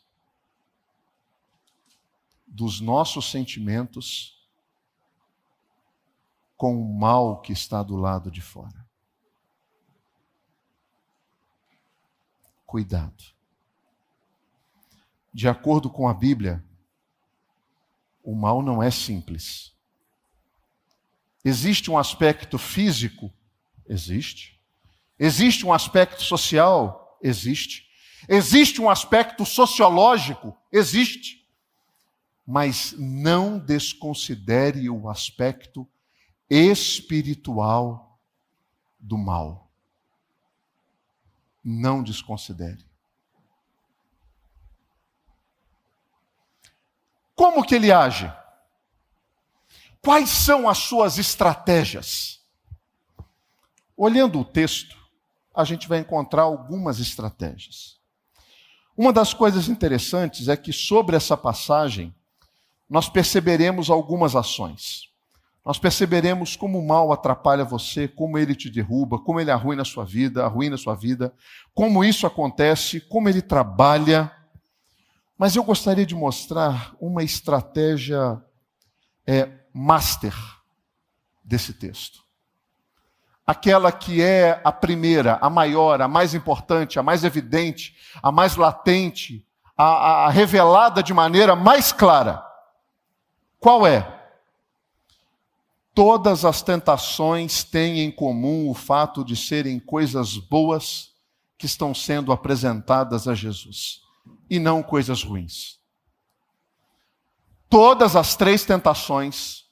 dos 2.47 2.79
nossos 2.79 3.29
sentimentos 3.29 4.41
com 6.57 6.79
o 6.79 6.93
mal 6.93 7.41
que 7.41 7.53
está 7.53 7.81
do 7.81 7.95
lado 7.95 8.29
de 8.29 8.41
fora. 8.41 8.85
Cuidado. 12.65 13.23
De 15.33 15.47
acordo 15.47 15.89
com 15.89 16.07
a 16.07 16.13
Bíblia, 16.13 16.63
o 18.23 18.35
mal 18.35 18.61
não 18.61 18.83
é 18.83 18.91
simples. 18.91 19.73
Existe 21.43 21.89
um 21.89 21.97
aspecto 21.97 22.57
físico? 22.57 23.33
Existe. 23.87 24.59
Existe 25.17 25.65
um 25.65 25.73
aspecto 25.73 26.21
social? 26.21 27.00
Existe. 27.21 27.87
Existe 28.27 28.81
um 28.81 28.89
aspecto 28.89 29.45
sociológico? 29.45 30.57
Existe 30.71 31.41
mas 32.45 32.93
não 32.97 33.57
desconsidere 33.57 34.89
o 34.89 35.07
aspecto 35.09 35.87
espiritual 36.49 38.19
do 38.99 39.17
mal. 39.17 39.71
Não 41.63 42.03
desconsidere. 42.03 42.85
Como 47.33 47.63
que 47.63 47.75
ele 47.75 47.89
age? 47.89 48.31
Quais 50.01 50.29
são 50.29 50.67
as 50.67 50.79
suas 50.79 51.17
estratégias? 51.17 52.45
Olhando 53.95 54.41
o 54.41 54.45
texto, 54.45 54.97
a 55.61 55.65
gente 55.65 55.87
vai 55.87 55.99
encontrar 55.99 56.43
algumas 56.43 56.99
estratégias. 56.99 57.99
Uma 58.97 59.13
das 59.13 59.33
coisas 59.33 59.69
interessantes 59.69 60.47
é 60.47 60.57
que 60.57 60.73
sobre 60.73 61.15
essa 61.15 61.37
passagem 61.37 62.13
nós 62.89 63.07
perceberemos 63.07 63.89
algumas 63.89 64.35
ações. 64.35 65.09
Nós 65.65 65.77
perceberemos 65.77 66.55
como 66.55 66.79
o 66.79 66.85
mal 66.85 67.13
atrapalha 67.13 67.63
você, 67.63 68.07
como 68.07 68.37
ele 68.37 68.55
te 68.55 68.69
derruba, 68.69 69.19
como 69.19 69.39
ele 69.39 69.51
arruina 69.51 69.83
a 69.83 69.85
sua 69.85 70.03
vida, 70.03 70.43
arruina 70.43 70.75
a 70.75 70.77
sua 70.77 70.95
vida, 70.95 71.33
como 71.73 72.03
isso 72.03 72.25
acontece, 72.25 72.99
como 72.99 73.29
ele 73.29 73.41
trabalha. 73.41 74.31
Mas 75.37 75.55
eu 75.55 75.63
gostaria 75.63 76.05
de 76.05 76.15
mostrar 76.15 76.95
uma 76.99 77.23
estratégia 77.23 78.43
é, 79.25 79.49
master 79.73 80.33
desse 81.43 81.73
texto. 81.73 82.23
Aquela 83.51 83.91
que 83.91 84.21
é 84.21 84.61
a 84.63 84.71
primeira, 84.71 85.37
a 85.41 85.49
maior, 85.49 86.01
a 86.01 86.07
mais 86.07 86.33
importante, 86.33 86.97
a 86.97 87.03
mais 87.03 87.23
evidente, 87.23 87.95
a 88.21 88.31
mais 88.31 88.55
latente, 88.55 89.45
a, 89.75 90.25
a 90.25 90.29
revelada 90.29 91.01
de 91.01 91.13
maneira 91.13 91.55
mais 91.55 91.91
clara 91.91 92.51
qual 93.61 93.85
é? 93.85 94.19
Todas 95.93 96.43
as 96.43 96.63
tentações 96.63 97.63
têm 97.63 97.99
em 97.99 98.11
comum 98.11 98.67
o 98.67 98.73
fato 98.73 99.23
de 99.23 99.35
serem 99.35 99.79
coisas 99.79 100.35
boas 100.35 101.11
que 101.59 101.67
estão 101.67 101.93
sendo 101.93 102.31
apresentadas 102.31 103.27
a 103.27 103.35
Jesus 103.35 104.01
e 104.49 104.57
não 104.57 104.81
coisas 104.81 105.21
ruins. 105.21 105.79
Todas 107.69 108.15
as 108.15 108.35
três 108.35 108.65
tentações, 108.65 109.65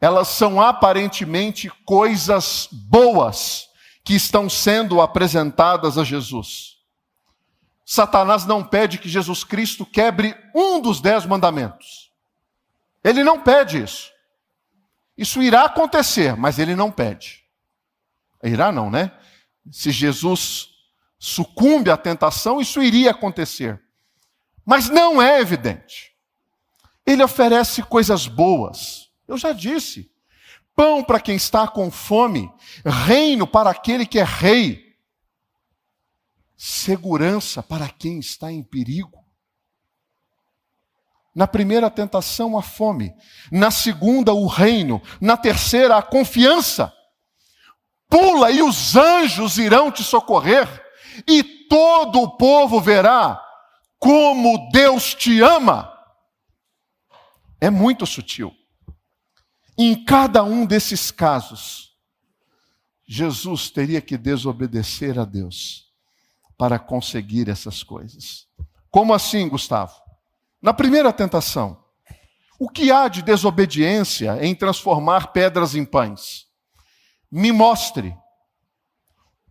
elas 0.00 0.28
são 0.28 0.60
aparentemente 0.60 1.70
coisas 1.84 2.68
boas 2.70 3.68
que 4.04 4.14
estão 4.14 4.48
sendo 4.48 5.00
apresentadas 5.00 5.98
a 5.98 6.04
Jesus. 6.04 6.76
Satanás 7.84 8.44
não 8.44 8.64
pede 8.64 8.98
que 8.98 9.08
Jesus 9.08 9.44
Cristo 9.44 9.86
quebre 9.86 10.36
um 10.54 10.80
dos 10.80 11.00
dez 11.00 11.24
mandamentos. 11.24 12.10
Ele 13.02 13.22
não 13.22 13.40
pede 13.40 13.82
isso. 13.82 14.10
Isso 15.16 15.42
irá 15.42 15.64
acontecer, 15.64 16.36
mas 16.36 16.58
ele 16.58 16.74
não 16.74 16.90
pede. 16.90 17.44
Irá 18.42 18.70
não, 18.70 18.90
né? 18.90 19.12
Se 19.70 19.90
Jesus 19.90 20.68
sucumbe 21.18 21.90
à 21.90 21.96
tentação, 21.96 22.60
isso 22.60 22.82
iria 22.82 23.12
acontecer. 23.12 23.80
Mas 24.64 24.88
não 24.88 25.22
é 25.22 25.40
evidente. 25.40 26.12
Ele 27.06 27.22
oferece 27.22 27.82
coisas 27.82 28.26
boas. 28.26 29.05
Eu 29.26 29.36
já 29.36 29.52
disse. 29.52 30.10
Pão 30.74 31.02
para 31.02 31.20
quem 31.20 31.36
está 31.36 31.66
com 31.66 31.90
fome, 31.90 32.52
reino 32.84 33.46
para 33.46 33.70
aquele 33.70 34.04
que 34.04 34.18
é 34.18 34.24
rei, 34.24 34.94
segurança 36.54 37.62
para 37.62 37.88
quem 37.88 38.18
está 38.18 38.52
em 38.52 38.62
perigo. 38.62 39.24
Na 41.34 41.46
primeira 41.46 41.90
tentação, 41.90 42.56
a 42.58 42.62
fome. 42.62 43.14
Na 43.50 43.70
segunda, 43.70 44.32
o 44.32 44.46
reino. 44.46 45.02
Na 45.20 45.36
terceira, 45.36 45.96
a 45.96 46.02
confiança. 46.02 46.92
Pula 48.08 48.50
e 48.50 48.62
os 48.62 48.96
anjos 48.96 49.58
irão 49.58 49.90
te 49.90 50.02
socorrer, 50.02 50.66
e 51.26 51.42
todo 51.68 52.22
o 52.22 52.36
povo 52.36 52.80
verá 52.80 53.42
como 53.98 54.70
Deus 54.70 55.14
te 55.14 55.40
ama. 55.40 55.92
É 57.60 57.68
muito 57.68 58.06
sutil. 58.06 58.54
Em 59.78 60.04
cada 60.04 60.42
um 60.42 60.64
desses 60.64 61.10
casos, 61.10 61.94
Jesus 63.06 63.70
teria 63.70 64.00
que 64.00 64.16
desobedecer 64.16 65.18
a 65.18 65.24
Deus 65.24 65.92
para 66.56 66.78
conseguir 66.78 67.48
essas 67.48 67.82
coisas. 67.82 68.46
Como 68.90 69.12
assim, 69.12 69.48
Gustavo? 69.48 69.94
Na 70.60 70.72
primeira 70.72 71.12
tentação, 71.12 71.84
o 72.58 72.68
que 72.68 72.90
há 72.90 73.06
de 73.08 73.22
desobediência 73.22 74.42
em 74.44 74.54
transformar 74.54 75.28
pedras 75.28 75.74
em 75.74 75.84
pães? 75.84 76.46
Me 77.30 77.52
mostre 77.52 78.16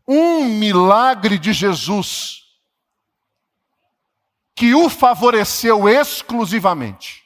um 0.07 0.45
milagre 0.45 1.37
de 1.37 1.53
Jesus 1.53 2.43
que 4.55 4.73
o 4.73 4.89
favoreceu 4.89 5.87
exclusivamente 5.87 7.23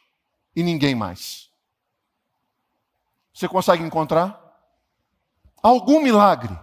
e 0.56 0.64
ninguém 0.64 0.96
mais. 0.96 1.49
Você 3.40 3.48
consegue 3.48 3.82
encontrar? 3.82 4.38
Algum 5.64 6.02
milagre 6.02 6.60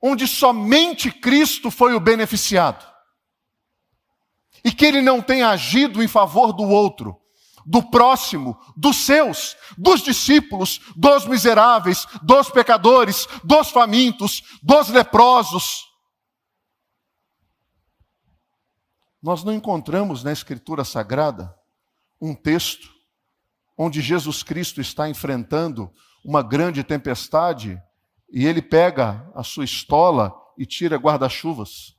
onde 0.00 0.28
somente 0.28 1.10
Cristo 1.10 1.72
foi 1.72 1.92
o 1.92 1.98
beneficiado 1.98 2.86
e 4.64 4.70
que 4.70 4.84
ele 4.86 5.02
não 5.02 5.20
tenha 5.20 5.48
agido 5.48 6.00
em 6.00 6.06
favor 6.06 6.52
do 6.52 6.62
outro, 6.62 7.20
do 7.66 7.82
próximo, 7.82 8.56
dos 8.76 8.94
seus, 8.98 9.56
dos 9.76 10.00
discípulos, 10.00 10.80
dos 10.94 11.26
miseráveis, 11.26 12.06
dos 12.22 12.48
pecadores, 12.48 13.26
dos 13.42 13.70
famintos, 13.70 14.44
dos 14.62 14.90
leprosos. 14.90 15.84
Nós 19.20 19.42
não 19.42 19.52
encontramos 19.52 20.22
na 20.22 20.30
Escritura 20.30 20.84
Sagrada 20.84 21.52
um 22.20 22.36
texto 22.36 22.97
onde 23.78 24.02
Jesus 24.02 24.42
Cristo 24.42 24.80
está 24.80 25.08
enfrentando 25.08 25.94
uma 26.24 26.42
grande 26.42 26.82
tempestade 26.82 27.80
e 28.28 28.44
ele 28.44 28.60
pega 28.60 29.30
a 29.32 29.44
sua 29.44 29.64
estola 29.64 30.34
e 30.58 30.66
tira 30.66 30.96
guarda-chuvas. 30.96 31.96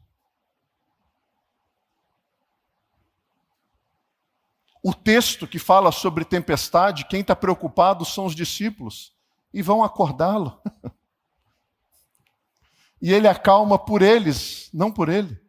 O 4.84 4.94
texto 4.94 5.48
que 5.48 5.58
fala 5.58 5.92
sobre 5.92 6.26
tempestade, 6.26 7.06
quem 7.06 7.22
está 7.22 7.36
preocupado 7.36 8.04
são 8.04 8.26
os 8.26 8.36
discípulos 8.36 9.16
e 9.54 9.62
vão 9.62 9.82
acordá-lo. 9.82 10.62
e 13.02 13.14
ele 13.14 13.28
acalma 13.28 13.80
por 13.80 14.02
eles, 14.02 14.70
não 14.74 14.92
por 14.92 15.08
ele. 15.08 15.42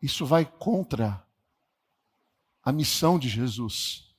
Isso 0.00 0.24
vai 0.24 0.44
contra 0.44 1.25
a 2.66 2.72
missão 2.72 3.16
de 3.16 3.28
Jesus, 3.28 4.12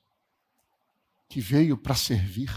que 1.28 1.42
veio 1.42 1.78
para 1.78 1.94
servir. 1.94 2.50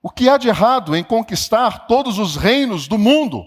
O 0.00 0.08
que 0.08 0.26
há 0.30 0.38
de 0.38 0.48
errado 0.48 0.96
em 0.96 1.04
conquistar 1.04 1.86
todos 1.86 2.18
os 2.18 2.36
reinos 2.36 2.88
do 2.88 2.96
mundo? 2.96 3.44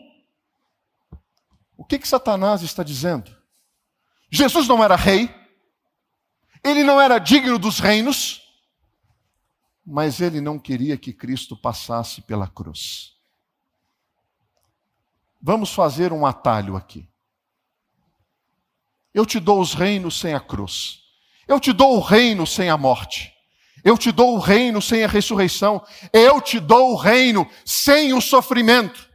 O 1.76 1.84
que, 1.84 1.98
que 1.98 2.08
Satanás 2.08 2.62
está 2.62 2.84
dizendo? 2.84 3.36
Jesus 4.30 4.68
não 4.68 4.84
era 4.84 4.96
rei, 4.96 5.36
ele 6.64 6.84
não 6.84 7.02
era 7.02 7.18
digno 7.18 7.58
dos 7.58 7.80
reinos, 7.80 8.44
mas 9.84 10.22
ele 10.22 10.40
não 10.40 10.60
queria 10.60 10.96
que 11.00 11.12
Cristo 11.12 11.58
passasse 11.58 12.22
pela 12.22 12.48
cruz. 12.48 13.18
Vamos 15.42 15.74
fazer 15.74 16.14
um 16.14 16.28
atalho 16.28 16.76
aqui. 16.76 17.10
Eu 19.18 19.26
te 19.26 19.40
dou 19.40 19.60
os 19.60 19.74
reinos 19.74 20.20
sem 20.20 20.36
a 20.36 20.40
cruz. 20.40 21.00
Eu 21.48 21.60
te 21.60 21.74
dou 21.74 21.98
o 21.98 22.00
reino 22.00 22.46
sem 22.46 22.70
a 22.70 22.78
morte. 22.78 23.34
Eu 23.84 23.98
te 23.98 24.12
dou 24.12 24.36
o 24.36 24.40
reino 24.40 24.80
sem 24.80 25.04
a 25.04 25.08
ressurreição. 25.08 25.84
Eu 26.14 26.40
te 26.40 26.60
dou 26.60 26.92
o 26.92 26.96
reino 26.96 27.50
sem 27.66 28.14
o 28.14 28.22
sofrimento. 28.22 29.10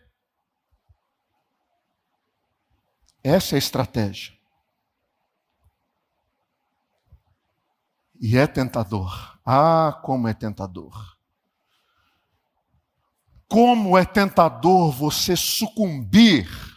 Essa 3.23 3.55
é 3.55 3.57
a 3.57 3.59
estratégia. 3.61 4.35
E 8.21 8.37
é 8.37 8.49
tentador. 8.49 9.38
Ah, 9.47 10.01
como 10.03 10.27
é 10.27 10.35
tentador. 10.35 11.17
Como 13.47 13.97
é 13.97 14.05
tentador 14.05 14.91
você 14.91 15.37
sucumbir 15.37 16.72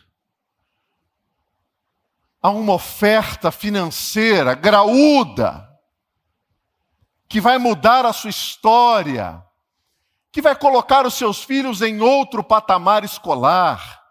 a 2.45 2.49
uma 2.51 2.73
oferta 2.73 3.51
financeira 3.51 4.53
graúda, 4.53 5.67
que 7.27 7.41
vai 7.41 7.57
mudar 7.57 8.05
a 8.05 8.13
sua 8.13 8.29
história, 8.29 9.43
que 10.31 10.43
vai 10.43 10.55
colocar 10.55 11.07
os 11.07 11.15
seus 11.15 11.43
filhos 11.43 11.81
em 11.81 12.01
outro 12.01 12.43
patamar 12.43 13.03
escolar 13.03 14.05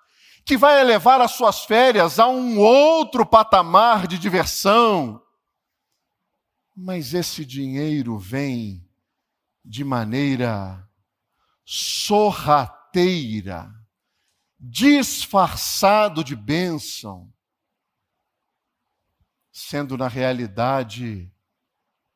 que 0.44 0.56
vai 0.56 0.80
elevar 0.80 1.20
as 1.20 1.30
suas 1.30 1.64
férias 1.64 2.18
a 2.18 2.26
um 2.26 2.58
outro 2.58 3.24
patamar 3.24 4.08
de 4.08 4.18
diversão. 4.18 5.22
Mas 6.76 7.14
esse 7.14 7.44
dinheiro 7.44 8.18
vem 8.18 8.84
de 9.64 9.84
maneira 9.84 10.84
sorrateira, 11.64 12.92
disfarçado 14.58 16.24
de 16.24 16.34
bênção, 16.34 17.32
sendo 19.54 19.96
na 19.96 20.08
realidade 20.08 21.32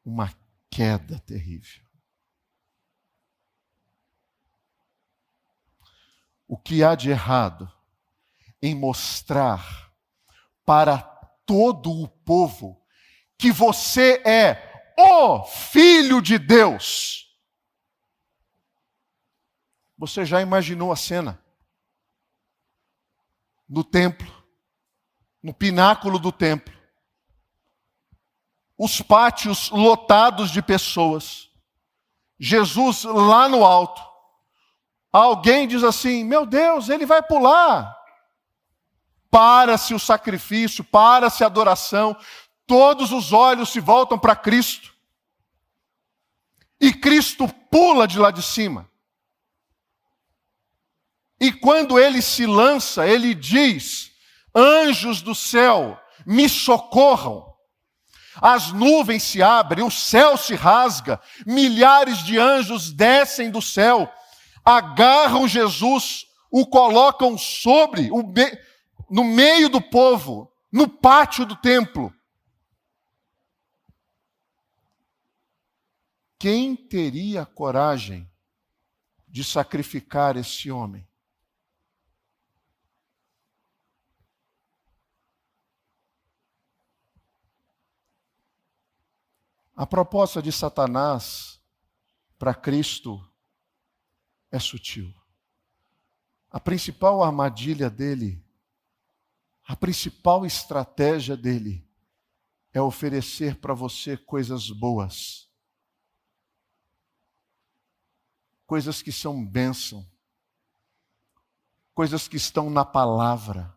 uma 0.05 0.35
queda 0.69 1.21
terrível. 1.21 1.87
O 6.49 6.59
que 6.59 6.83
há 6.83 6.97
de 6.97 7.11
errado 7.11 7.73
em 8.61 8.75
mostrar 8.75 9.95
para 10.67 10.99
todo 11.47 11.93
o 11.93 12.09
povo 12.09 12.85
que 13.39 13.53
você 13.53 14.21
é 14.27 14.93
o 14.99 15.45
Filho 15.45 16.21
de 16.21 16.41
Deus. 16.41 17.33
Você 19.97 20.25
já 20.25 20.43
imaginou 20.43 20.91
a 20.91 20.97
cena? 20.97 21.41
No 23.69 23.85
templo, 23.85 24.45
no 25.41 25.55
pináculo 25.55 26.19
do 26.19 26.33
templo, 26.33 26.78
os 28.79 29.03
pátios 29.03 29.71
lotados 29.71 30.51
de 30.51 30.63
pessoas, 30.63 31.51
Jesus 32.39 33.03
lá 33.03 33.49
no 33.49 33.65
alto. 33.65 34.01
Alguém 35.13 35.67
diz 35.67 35.83
assim: 35.83 36.23
Meu 36.23 36.47
Deus, 36.47 36.89
ele 36.89 37.05
vai 37.05 37.21
pular 37.21 37.99
para-se 39.31 39.95
o 39.95 39.99
sacrifício, 39.99 40.85
para-se 40.85 41.43
a 41.43 41.47
adoração, 41.47 42.17
todos 42.67 43.13
os 43.13 43.33
olhos 43.33 43.71
se 43.71 43.81
voltam 43.81 44.19
para 44.19 44.37
Cristo. 44.37 44.95
E 46.81 46.93
Cristo 46.93 47.49
pula 47.71 48.07
de 48.07 48.19
lá 48.19 48.31
de 48.31 48.43
cima. 48.43 48.89
E 51.41 51.53
quando 51.53 51.99
ele 51.99 52.23
se 52.23 52.47
lança, 52.47 53.07
ele 53.07 53.35
diz: 53.35 54.13
Anjos 54.55 55.21
do 55.23 55.35
céu, 55.35 56.01
me 56.25 56.49
socorram 56.49 57.48
as 58.41 58.73
nuvens 58.73 59.23
se 59.23 59.43
abrem, 59.43 59.85
o 59.85 59.91
céu 59.91 60.37
se 60.37 60.55
rasga, 60.55 61.21
milhares 61.47 62.19
de 62.19 62.39
anjos 62.39 62.93
descem 62.93 63.51
do 63.51 63.63
céu, 63.63 64.13
agarram 64.65 65.49
Jesus, 65.49 66.27
o 66.51 66.67
colocam 66.67 67.37
sobre, 67.39 68.11
o 68.11 68.23
be... 68.23 68.59
no 69.11 69.25
meio 69.25 69.69
do 69.69 69.81
povo, 69.81 70.53
no 70.71 70.89
pátio 70.89 71.45
do 71.47 71.57
templo. 71.57 72.13
Quem 76.39 76.77
teria 76.77 77.45
coragem 77.45 78.31
de 79.27 79.43
sacrificar 79.43 80.37
esse 80.37 80.71
homem? 80.71 81.08
A 89.79 89.87
proposta 89.87 90.43
de 90.43 90.51
Satanás 90.51 91.63
para 92.37 92.53
Cristo 92.53 93.25
é 94.51 94.59
sutil. 94.59 95.15
A 96.51 96.59
principal 96.59 97.23
armadilha 97.23 97.89
dele, 97.89 98.45
a 99.65 99.77
principal 99.77 100.45
estratégia 100.45 101.37
dele 101.37 101.89
é 102.73 102.83
oferecer 102.83 103.61
para 103.61 103.73
você 103.73 104.17
coisas 104.17 104.69
boas, 104.69 105.49
coisas 108.67 109.01
que 109.01 109.13
são 109.13 109.47
bênção, 109.47 110.05
coisas 111.95 112.27
que 112.27 112.37
estão 112.37 112.69
na 112.69 112.85
palavra, 112.85 113.73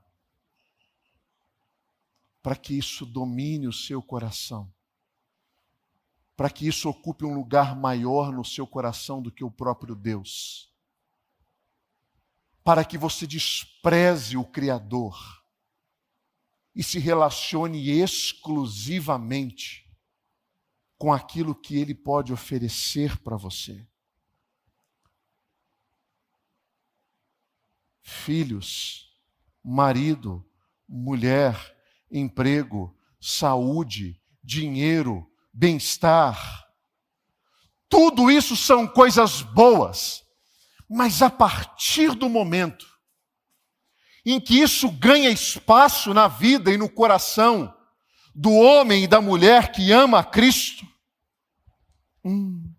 para 2.42 2.56
que 2.56 2.76
isso 2.76 3.06
domine 3.06 3.68
o 3.68 3.72
seu 3.72 4.02
coração, 4.02 4.74
para 6.42 6.50
que 6.50 6.68
isso 6.68 6.90
ocupe 6.90 7.24
um 7.24 7.36
lugar 7.36 7.76
maior 7.76 8.32
no 8.32 8.44
seu 8.44 8.66
coração 8.66 9.22
do 9.22 9.32
que 9.32 9.44
o 9.44 9.52
próprio 9.52 9.94
Deus, 9.94 10.74
para 12.64 12.84
que 12.84 12.98
você 12.98 13.28
despreze 13.28 14.36
o 14.36 14.44
Criador 14.44 15.46
e 16.74 16.82
se 16.82 16.98
relacione 16.98 17.92
exclusivamente 17.92 19.88
com 20.98 21.14
aquilo 21.14 21.54
que 21.54 21.78
ele 21.78 21.94
pode 21.94 22.34
oferecer 22.34 23.20
para 23.20 23.38
você. 23.38 23.88
Filhos, 28.02 29.16
marido, 29.64 30.44
mulher, 30.90 31.56
emprego, 32.10 32.98
saúde, 33.20 34.20
dinheiro, 34.44 35.31
bem-estar. 35.54 36.66
Tudo 37.90 38.32
isso 38.32 38.56
são 38.56 38.88
coisas 38.88 39.42
boas, 39.42 40.24
mas 40.90 41.22
a 41.22 41.30
partir 41.30 42.16
do 42.16 42.30
momento 42.30 42.92
em 44.26 44.40
que 44.40 44.62
isso 44.62 44.90
ganha 44.92 45.30
espaço 45.30 46.14
na 46.14 46.28
vida 46.28 46.72
e 46.72 46.78
no 46.78 46.90
coração 46.90 47.76
do 48.34 48.52
homem 48.52 49.04
e 49.04 49.08
da 49.08 49.20
mulher 49.20 49.72
que 49.72 49.92
ama 49.92 50.20
a 50.20 50.24
Cristo, 50.24 50.86
hum, 52.24 52.74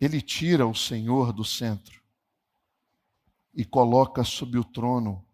ele 0.00 0.20
tira 0.20 0.66
o 0.66 0.74
Senhor 0.74 1.32
do 1.32 1.44
centro 1.44 2.00
e 3.54 3.64
coloca 3.64 4.22
sob 4.22 4.58
o 4.58 4.64
trono 4.64 5.26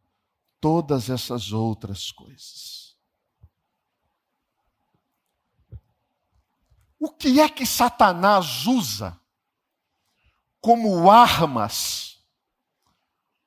todas 0.60 1.10
essas 1.10 1.52
outras 1.52 2.10
coisas. 2.10 2.81
O 7.04 7.10
que 7.10 7.40
é 7.40 7.48
que 7.48 7.66
Satanás 7.66 8.64
usa 8.64 9.20
como 10.60 11.10
armas 11.10 12.22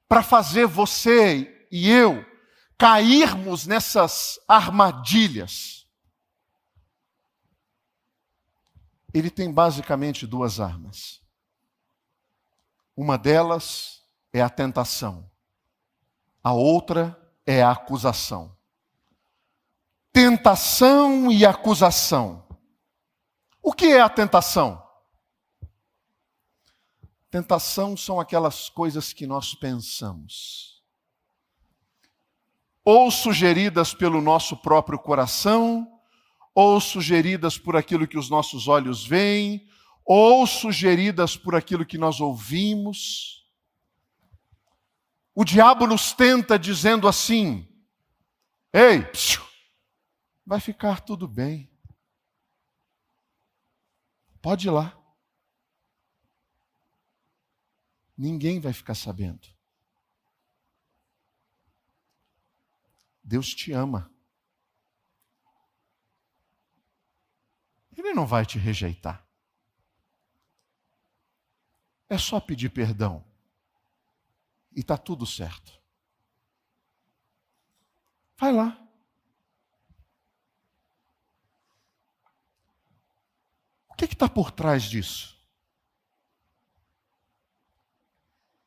para 0.09 0.21
fazer 0.21 0.67
você 0.67 1.65
e 1.71 1.89
eu 1.89 2.25
cairmos 2.77 3.65
nessas 3.65 4.37
armadilhas. 4.45 5.87
Ele 9.13 9.29
tem 9.29 9.49
basicamente 9.49 10.27
duas 10.27 10.59
armas. 10.59 11.21
Uma 12.93 13.17
delas 13.17 14.03
é 14.33 14.41
a 14.41 14.49
tentação, 14.49 15.31
a 16.43 16.51
outra 16.51 17.17
é 17.45 17.63
a 17.63 17.71
acusação. 17.71 18.53
Tentação 20.11 21.31
e 21.31 21.45
acusação. 21.45 22.44
O 23.65 23.73
que 23.73 23.85
é 23.85 23.99
a 23.99 24.07
tentação? 24.07 24.79
Tentação 27.31 27.97
são 27.97 28.19
aquelas 28.19 28.69
coisas 28.69 29.11
que 29.11 29.25
nós 29.25 29.55
pensamos, 29.55 30.83
ou 32.83 33.09
sugeridas 33.09 33.91
pelo 33.91 34.21
nosso 34.21 34.55
próprio 34.55 34.99
coração, 34.99 35.99
ou 36.53 36.79
sugeridas 36.79 37.57
por 37.57 37.75
aquilo 37.75 38.07
que 38.07 38.19
os 38.19 38.29
nossos 38.29 38.67
olhos 38.67 39.03
veem, 39.03 39.67
ou 40.05 40.45
sugeridas 40.45 41.35
por 41.35 41.55
aquilo 41.55 41.87
que 41.87 41.97
nós 41.97 42.21
ouvimos. 42.21 43.49
O 45.33 45.43
diabo 45.43 45.87
nos 45.87 46.13
tenta 46.13 46.59
dizendo 46.59 47.07
assim: 47.07 47.67
Ei, 48.71 49.11
vai 50.45 50.59
ficar 50.59 51.01
tudo 51.01 51.27
bem. 51.27 51.74
Pode 54.45 54.67
ir 54.67 54.69
lá. 54.69 54.95
Ninguém 58.15 58.59
vai 58.59 58.71
ficar 58.73 58.93
sabendo. 58.93 59.47
Deus 63.23 63.55
te 63.55 63.71
ama. 63.71 64.13
Ele 67.97 68.13
não 68.13 68.27
vai 68.27 68.45
te 68.45 68.59
rejeitar. 68.59 69.27
É 72.07 72.19
só 72.19 72.39
pedir 72.39 72.69
perdão. 72.69 73.25
E 74.75 74.81
está 74.81 74.95
tudo 74.95 75.25
certo. 75.25 75.81
Vai 78.37 78.53
lá. 78.53 78.79
O 83.95 83.97
que 83.97 84.14
está 84.25 84.33
por 84.33 84.51
trás 84.51 84.83
disso? 84.83 85.35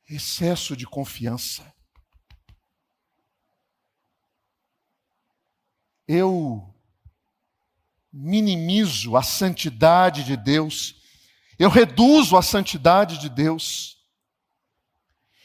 excesso 0.09 0.75
de 0.77 0.87
confiança. 0.87 1.71
Eu 6.07 6.75
minimizo 8.11 9.16
a 9.16 9.23
santidade 9.23 10.25
de 10.25 10.37
Deus, 10.37 10.97
eu 11.59 11.68
reduzo 11.68 12.37
a 12.37 12.42
santidade 12.42 13.18
de 13.18 13.29
Deus. 13.29 13.99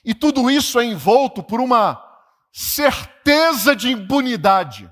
E 0.05 0.13
tudo 0.13 0.49
isso 0.49 0.79
é 0.79 0.85
envolto 0.85 1.43
por 1.43 1.59
uma 1.59 2.01
certeza 2.53 3.75
de 3.75 3.89
impunidade. 3.89 4.89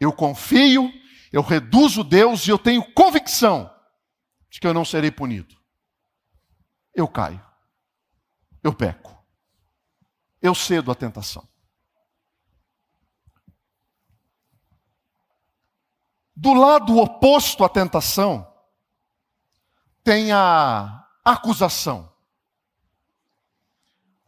Eu 0.00 0.12
confio, 0.12 0.90
eu 1.30 1.42
reduzo 1.42 2.02
Deus 2.02 2.46
e 2.46 2.50
eu 2.50 2.58
tenho 2.58 2.82
convicção 2.92 3.70
de 4.50 4.58
que 4.58 4.66
eu 4.66 4.72
não 4.72 4.84
serei 4.84 5.10
punido. 5.10 5.54
Eu 6.94 7.06
caio. 7.06 7.44
Eu 8.62 8.74
peco. 8.74 9.16
Eu 10.40 10.54
cedo 10.54 10.90
à 10.90 10.94
tentação. 10.94 11.46
Do 16.34 16.54
lado 16.54 16.96
oposto 16.96 17.62
à 17.62 17.68
tentação, 17.68 18.50
tem 20.02 20.32
a 20.32 21.06
acusação. 21.22 22.10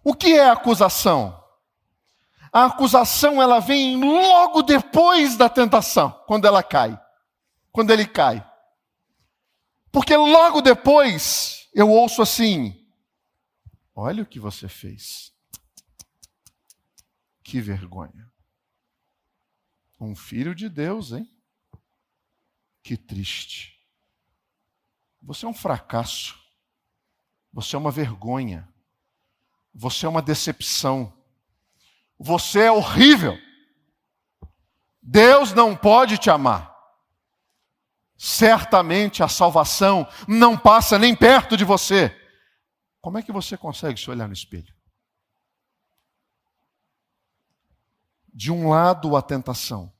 O 0.04 0.14
que 0.14 0.34
é 0.34 0.50
acusação? 0.50 1.41
A 2.52 2.66
acusação 2.66 3.40
ela 3.40 3.60
vem 3.60 3.96
logo 3.96 4.62
depois 4.62 5.36
da 5.36 5.48
tentação, 5.48 6.10
quando 6.26 6.46
ela 6.46 6.62
cai, 6.62 7.00
quando 7.72 7.90
ele 7.90 8.06
cai. 8.06 8.46
Porque 9.90 10.14
logo 10.14 10.60
depois 10.60 11.68
eu 11.74 11.88
ouço 11.88 12.20
assim: 12.20 12.86
Olha 13.94 14.22
o 14.22 14.26
que 14.26 14.38
você 14.38 14.68
fez. 14.68 15.32
Que 17.42 17.60
vergonha. 17.60 18.30
Um 20.00 20.14
filho 20.14 20.54
de 20.54 20.68
Deus, 20.68 21.12
hein? 21.12 21.30
Que 22.82 22.96
triste. 22.96 23.78
Você 25.22 25.46
é 25.46 25.48
um 25.48 25.54
fracasso. 25.54 26.40
Você 27.52 27.76
é 27.76 27.78
uma 27.78 27.90
vergonha. 27.90 28.68
Você 29.72 30.06
é 30.06 30.08
uma 30.08 30.22
decepção. 30.22 31.12
Você 32.22 32.60
é 32.60 32.72
horrível. 32.72 33.36
Deus 35.02 35.52
não 35.52 35.76
pode 35.76 36.16
te 36.18 36.30
amar 36.30 36.72
certamente 38.24 39.20
a 39.20 39.26
salvação 39.26 40.06
não 40.28 40.56
passa 40.56 40.96
nem 40.96 41.12
perto 41.12 41.56
de 41.56 41.64
você. 41.64 42.16
Como 43.00 43.18
é 43.18 43.22
que 43.22 43.32
você 43.32 43.56
consegue 43.56 43.98
se 43.98 44.08
olhar 44.08 44.28
no 44.28 44.32
espelho? 44.32 44.72
De 48.32 48.52
um 48.52 48.68
lado, 48.68 49.16
a 49.16 49.22
tentação, 49.22 49.92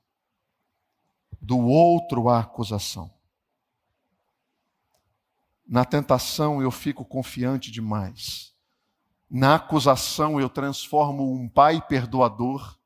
do 1.41 1.59
outro 1.67 2.29
a 2.29 2.39
acusação. 2.39 3.13
Na 5.67 5.83
tentação 5.83 6.61
eu 6.61 6.71
fico 6.71 7.03
confiante 7.03 7.69
demais. 7.69 8.52
Na 9.29 9.55
acusação 9.55 10.39
eu 10.39 10.49
transformo 10.49 11.33
um 11.33 11.49
pai 11.49 11.81
perdoador 11.81 12.77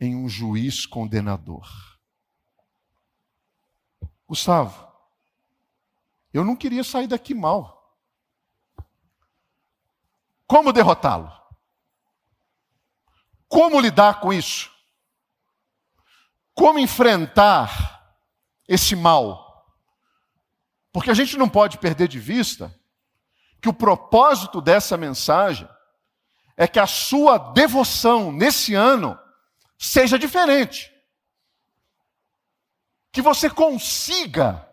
em 0.00 0.16
um 0.16 0.28
juiz 0.28 0.86
condenador. 0.86 1.68
Gustavo, 4.26 4.88
eu 6.32 6.44
não 6.44 6.56
queria 6.56 6.82
sair 6.82 7.06
daqui 7.06 7.34
mal. 7.34 7.98
Como 10.46 10.72
derrotá-lo? 10.72 11.30
Como 13.48 13.80
lidar 13.80 14.20
com 14.20 14.32
isso? 14.32 14.70
Como 16.54 16.78
enfrentar 16.78 18.16
esse 18.66 18.94
mal? 18.94 19.66
Porque 20.92 21.10
a 21.10 21.14
gente 21.14 21.36
não 21.36 21.48
pode 21.48 21.78
perder 21.78 22.08
de 22.08 22.18
vista 22.18 22.79
que 23.60 23.68
o 23.68 23.74
propósito 23.74 24.60
dessa 24.60 24.96
mensagem 24.96 25.68
é 26.56 26.66
que 26.66 26.78
a 26.78 26.86
sua 26.86 27.38
devoção 27.38 28.32
nesse 28.32 28.74
ano 28.74 29.18
seja 29.78 30.18
diferente. 30.18 30.92
Que 33.12 33.22
você 33.22 33.50
consiga 33.50 34.68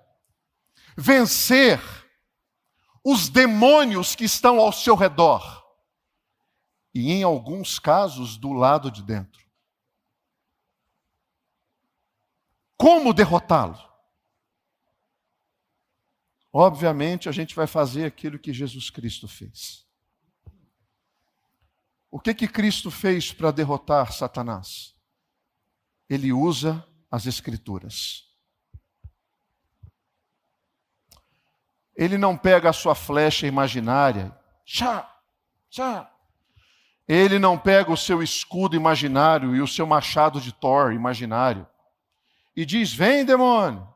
vencer 0.96 1.80
os 3.04 3.30
demônios 3.30 4.16
que 4.16 4.26
estão 4.26 4.60
ao 4.60 4.72
seu 4.72 4.96
redor. 4.96 5.66
E 6.94 7.12
em 7.12 7.24
alguns 7.24 7.80
casos, 7.80 8.38
do 8.38 8.52
lado 8.52 8.92
de 8.92 9.02
dentro. 9.02 9.46
Como 12.76 13.14
derrotá-lo? 13.14 13.87
Obviamente, 16.60 17.30
a 17.30 17.32
gente 17.32 17.54
vai 17.54 17.68
fazer 17.68 18.06
aquilo 18.06 18.40
que 18.40 18.52
Jesus 18.52 18.90
Cristo 18.90 19.28
fez. 19.28 19.86
O 22.10 22.20
que 22.20 22.34
que 22.34 22.48
Cristo 22.48 22.90
fez 22.90 23.32
para 23.32 23.52
derrotar 23.52 24.12
Satanás? 24.12 24.96
Ele 26.10 26.34
usa 26.34 26.84
as 27.12 27.28
Escrituras. 27.28 28.24
Ele 31.96 32.18
não 32.18 32.36
pega 32.36 32.72
a 32.72 32.74
sua 32.74 32.96
flecha 32.96 33.46
imaginária, 33.46 34.36
tchá, 34.66 35.16
tchá. 35.70 36.12
Ele 37.08 37.38
não 37.38 37.56
pega 37.56 37.92
o 37.92 37.98
seu 37.98 38.24
escudo 38.24 38.76
imaginário 38.76 39.56
e 39.56 39.62
o 39.62 39.68
seu 39.68 39.86
machado 39.86 40.42
de 40.42 40.52
Thor 40.52 40.92
imaginário 40.92 41.68
e 42.56 42.66
diz: 42.66 42.92
Vem, 42.92 43.24
demônio. 43.24 43.96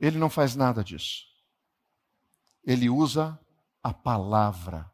Ele 0.00 0.18
não 0.18 0.28
faz 0.28 0.54
nada 0.54 0.84
disso. 0.84 1.24
Ele 2.64 2.90
usa 2.90 3.38
a 3.82 3.92
palavra, 3.94 4.90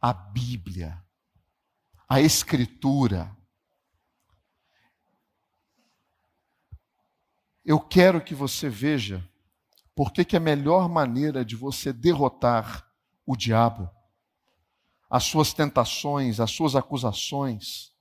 a 0.00 0.12
Bíblia, 0.12 1.02
a 2.08 2.20
Escritura. 2.20 3.34
Eu 7.64 7.78
quero 7.78 8.20
que 8.20 8.34
você 8.34 8.68
veja 8.68 9.24
por 9.94 10.12
que 10.12 10.36
a 10.36 10.40
melhor 10.40 10.88
maneira 10.88 11.44
de 11.44 11.54
você 11.54 11.92
derrotar 11.92 12.90
o 13.26 13.36
diabo, 13.36 13.90
as 15.08 15.24
suas 15.24 15.52
tentações, 15.52 16.40
as 16.40 16.50
suas 16.50 16.74
acusações, 16.74 17.92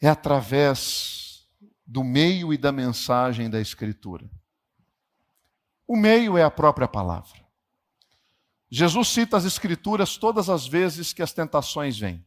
é 0.00 0.08
através 0.08 1.29
do 1.90 2.04
meio 2.04 2.54
e 2.54 2.56
da 2.56 2.70
mensagem 2.70 3.50
da 3.50 3.60
Escritura. 3.60 4.30
O 5.88 5.96
meio 5.96 6.38
é 6.38 6.44
a 6.44 6.50
própria 6.50 6.86
palavra. 6.86 7.44
Jesus 8.70 9.08
cita 9.08 9.36
as 9.36 9.44
Escrituras 9.44 10.16
todas 10.16 10.48
as 10.48 10.68
vezes 10.68 11.12
que 11.12 11.20
as 11.20 11.32
tentações 11.32 11.98
vêm. 11.98 12.24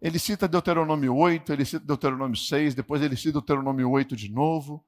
Ele 0.00 0.16
cita 0.16 0.46
Deuteronômio 0.46 1.12
8, 1.16 1.52
ele 1.52 1.64
cita 1.64 1.84
Deuteronômio 1.84 2.36
6, 2.36 2.76
depois 2.76 3.02
ele 3.02 3.16
cita 3.16 3.32
Deuteronômio 3.32 3.90
8 3.90 4.14
de 4.14 4.28
novo. 4.28 4.84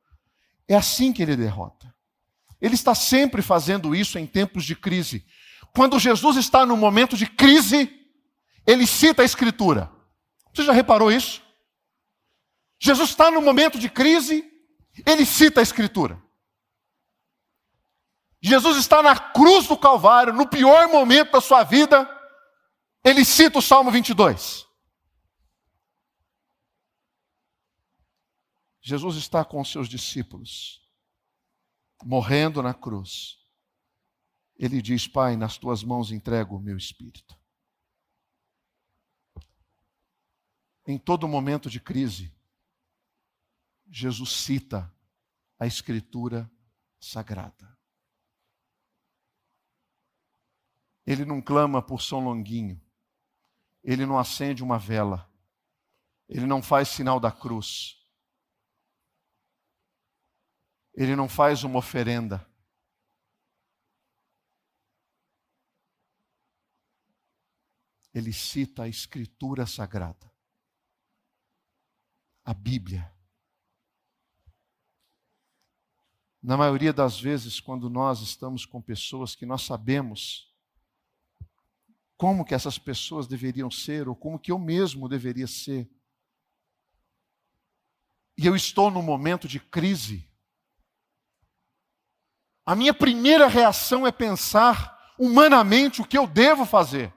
É 0.69 0.77
assim 0.77 1.13
que 1.13 1.21
ele 1.21 1.35
derrota. 1.35 1.93
Ele 2.61 2.77
está 2.77 2.95
sempre 2.95 3.43
fazendo 3.43 3.93
isso 3.93 4.21
em 4.21 4.27
tempos 4.27 4.65
de 4.65 4.77
crise. 4.77 5.27
Quando 5.75 5.99
Jesus 5.99 6.37
está 6.37 6.65
no 6.65 6.77
momento 6.77 7.17
de 7.17 7.27
crise, 7.27 7.91
ele 8.65 8.87
cita 8.87 9.23
a 9.23 9.25
Escritura. 9.25 9.91
Você 10.55 10.63
já 10.63 10.73
reparou 10.73 11.11
isso? 11.11 11.43
Jesus 12.79 13.11
está 13.11 13.31
no 13.31 13.41
momento 13.41 13.79
de 13.79 13.89
crise, 13.89 14.45
ele 15.07 15.25
cita 15.25 15.61
a 15.61 15.63
Escritura. 15.63 16.23
Jesus 18.41 18.77
está 18.77 19.03
na 19.03 19.19
cruz 19.19 19.67
do 19.67 19.77
Calvário, 19.77 20.33
no 20.33 20.49
pior 20.49 20.89
momento 20.89 21.33
da 21.33 21.41
sua 21.41 21.65
vida, 21.65 22.09
ele 23.03 23.25
cita 23.25 23.59
o 23.59 23.63
Salmo 23.63 23.91
22. 23.91 24.67
Jesus 28.81 29.17
está 29.17 29.45
com 29.45 29.61
os 29.61 29.73
seus 29.73 29.89
discípulos, 29.89 30.81
morrendo 32.05 32.63
na 32.63 32.73
cruz. 32.73 33.37
Ele 34.57 34.81
diz: 34.81 35.09
Pai, 35.09 35.37
nas 35.37 35.59
tuas 35.59 35.83
mãos 35.83 36.13
entrego 36.13 36.57
o 36.57 36.61
meu 36.61 36.77
espírito. 36.77 37.37
Em 40.87 40.99
todo 40.99 41.27
momento 41.27 41.69
de 41.69 41.81
crise, 41.81 42.36
Jesus 43.89 44.31
cita 44.33 44.93
a 45.59 45.67
Escritura 45.67 46.51
Sagrada. 47.01 47.77
Ele 51.07 51.25
não 51.25 51.41
clama 51.41 51.81
por 51.81 52.03
São 52.03 52.21
Longuinho, 52.21 52.81
ele 53.83 54.05
não 54.05 54.19
acende 54.19 54.63
uma 54.63 54.79
vela, 54.79 55.31
ele 56.29 56.47
não 56.47 56.61
faz 56.61 56.89
sinal 56.89 57.21
da 57.21 57.31
cruz, 57.31 58.05
ele 60.93 61.15
não 61.15 61.29
faz 61.29 61.63
uma 61.63 61.79
oferenda. 61.79 62.45
Ele 68.13 68.33
cita 68.33 68.85
a 68.85 68.89
Escritura 68.89 69.67
Sagrada, 69.67 70.33
a 72.43 72.55
Bíblia. 72.55 73.16
Na 76.47 76.57
maioria 76.57 76.93
das 76.93 77.21
vezes, 77.21 77.59
quando 77.59 77.91
nós 77.91 78.21
estamos 78.21 78.65
com 78.65 78.81
pessoas 78.81 79.35
que 79.35 79.45
nós 79.45 79.63
sabemos 79.63 80.49
como 82.17 82.45
que 82.45 82.55
essas 82.55 82.79
pessoas 82.79 83.27
deveriam 83.27 83.69
ser, 83.69 84.09
ou 84.09 84.15
como 84.15 84.39
que 84.39 84.53
eu 84.53 84.59
mesmo 84.61 85.09
deveria 85.09 85.49
ser, 85.49 85.91
e 88.39 88.47
eu 88.47 88.55
estou 88.55 88.93
num 88.93 89.03
momento 89.03 89.49
de 89.49 89.59
crise, 89.59 90.25
a 92.65 92.77
minha 92.77 92.95
primeira 92.95 93.49
reação 93.49 94.07
é 94.07 94.13
pensar 94.13 95.17
humanamente 95.19 96.01
o 96.01 96.07
que 96.07 96.17
eu 96.17 96.29
devo 96.29 96.65
fazer. 96.65 97.13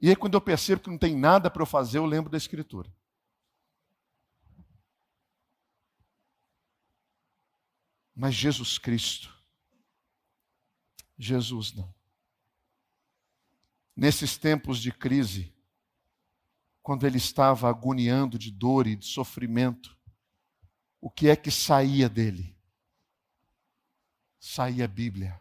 E 0.00 0.08
aí, 0.08 0.16
quando 0.16 0.32
eu 0.32 0.40
percebo 0.40 0.80
que 0.80 0.88
não 0.88 0.96
tem 0.96 1.14
nada 1.14 1.50
para 1.50 1.60
eu 1.60 1.66
fazer, 1.66 1.98
eu 1.98 2.06
lembro 2.06 2.30
da 2.30 2.38
Escritura. 2.38 2.90
Mas 8.14 8.34
Jesus 8.34 8.78
Cristo, 8.78 9.34
Jesus 11.18 11.72
não. 11.72 11.92
Nesses 13.96 14.36
tempos 14.36 14.80
de 14.80 14.92
crise, 14.92 15.52
quando 16.82 17.06
ele 17.06 17.18
estava 17.18 17.68
agoniando 17.68 18.38
de 18.38 18.50
dor 18.50 18.86
e 18.86 18.94
de 18.94 19.06
sofrimento, 19.06 19.96
o 21.00 21.10
que 21.10 21.28
é 21.28 21.36
que 21.36 21.50
saía 21.50 22.08
dele? 22.08 22.54
Saía 24.38 24.84
a 24.84 24.88
Bíblia, 24.88 25.40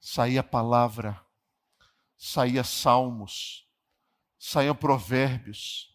saía 0.00 0.40
a 0.40 0.44
palavra, 0.44 1.24
saía 2.16 2.64
salmos, 2.64 3.68
saía 4.38 4.74
provérbios. 4.74 5.94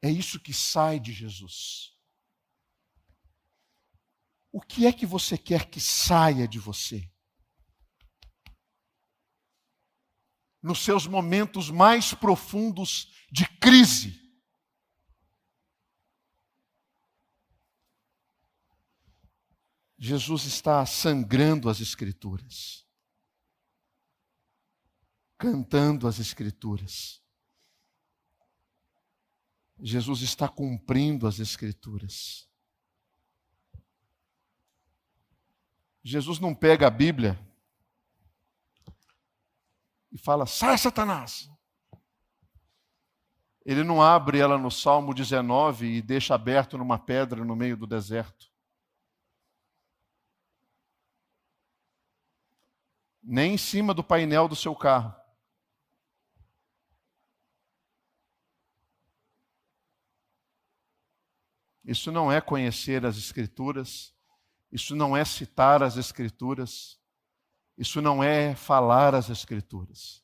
É 0.00 0.10
isso 0.10 0.38
que 0.38 0.54
sai 0.54 1.00
de 1.00 1.12
Jesus. 1.12 1.97
O 4.58 4.60
que 4.60 4.88
é 4.88 4.92
que 4.92 5.06
você 5.06 5.38
quer 5.38 5.70
que 5.70 5.80
saia 5.80 6.48
de 6.48 6.58
você? 6.58 7.08
Nos 10.60 10.80
seus 10.80 11.06
momentos 11.06 11.70
mais 11.70 12.12
profundos 12.12 13.08
de 13.30 13.46
crise. 13.60 14.20
Jesus 19.96 20.42
está 20.46 20.84
sangrando 20.84 21.70
as 21.70 21.78
Escrituras, 21.78 22.84
cantando 25.38 26.08
as 26.08 26.18
Escrituras. 26.18 27.22
Jesus 29.78 30.22
está 30.22 30.48
cumprindo 30.48 31.28
as 31.28 31.38
Escrituras. 31.38 32.47
Jesus 36.02 36.38
não 36.38 36.54
pega 36.54 36.86
a 36.86 36.90
Bíblia 36.90 37.38
e 40.10 40.18
fala: 40.18 40.46
sai, 40.46 40.78
Satanás. 40.78 41.50
Ele 43.64 43.84
não 43.84 44.00
abre 44.00 44.38
ela 44.38 44.56
no 44.56 44.70
Salmo 44.70 45.12
19 45.12 45.86
e 45.86 46.02
deixa 46.02 46.34
aberto 46.34 46.78
numa 46.78 46.98
pedra 46.98 47.44
no 47.44 47.54
meio 47.54 47.76
do 47.76 47.86
deserto. 47.86 48.50
Nem 53.22 53.52
em 53.54 53.58
cima 53.58 53.92
do 53.92 54.02
painel 54.02 54.48
do 54.48 54.56
seu 54.56 54.74
carro. 54.74 55.14
Isso 61.84 62.10
não 62.10 62.32
é 62.32 62.40
conhecer 62.40 63.04
as 63.04 63.16
Escrituras, 63.16 64.14
isso 64.70 64.94
não 64.94 65.16
é 65.16 65.24
citar 65.24 65.82
as 65.82 65.96
Escrituras, 65.96 66.98
isso 67.76 68.02
não 68.02 68.22
é 68.22 68.54
falar 68.54 69.14
as 69.14 69.30
Escrituras. 69.30 70.22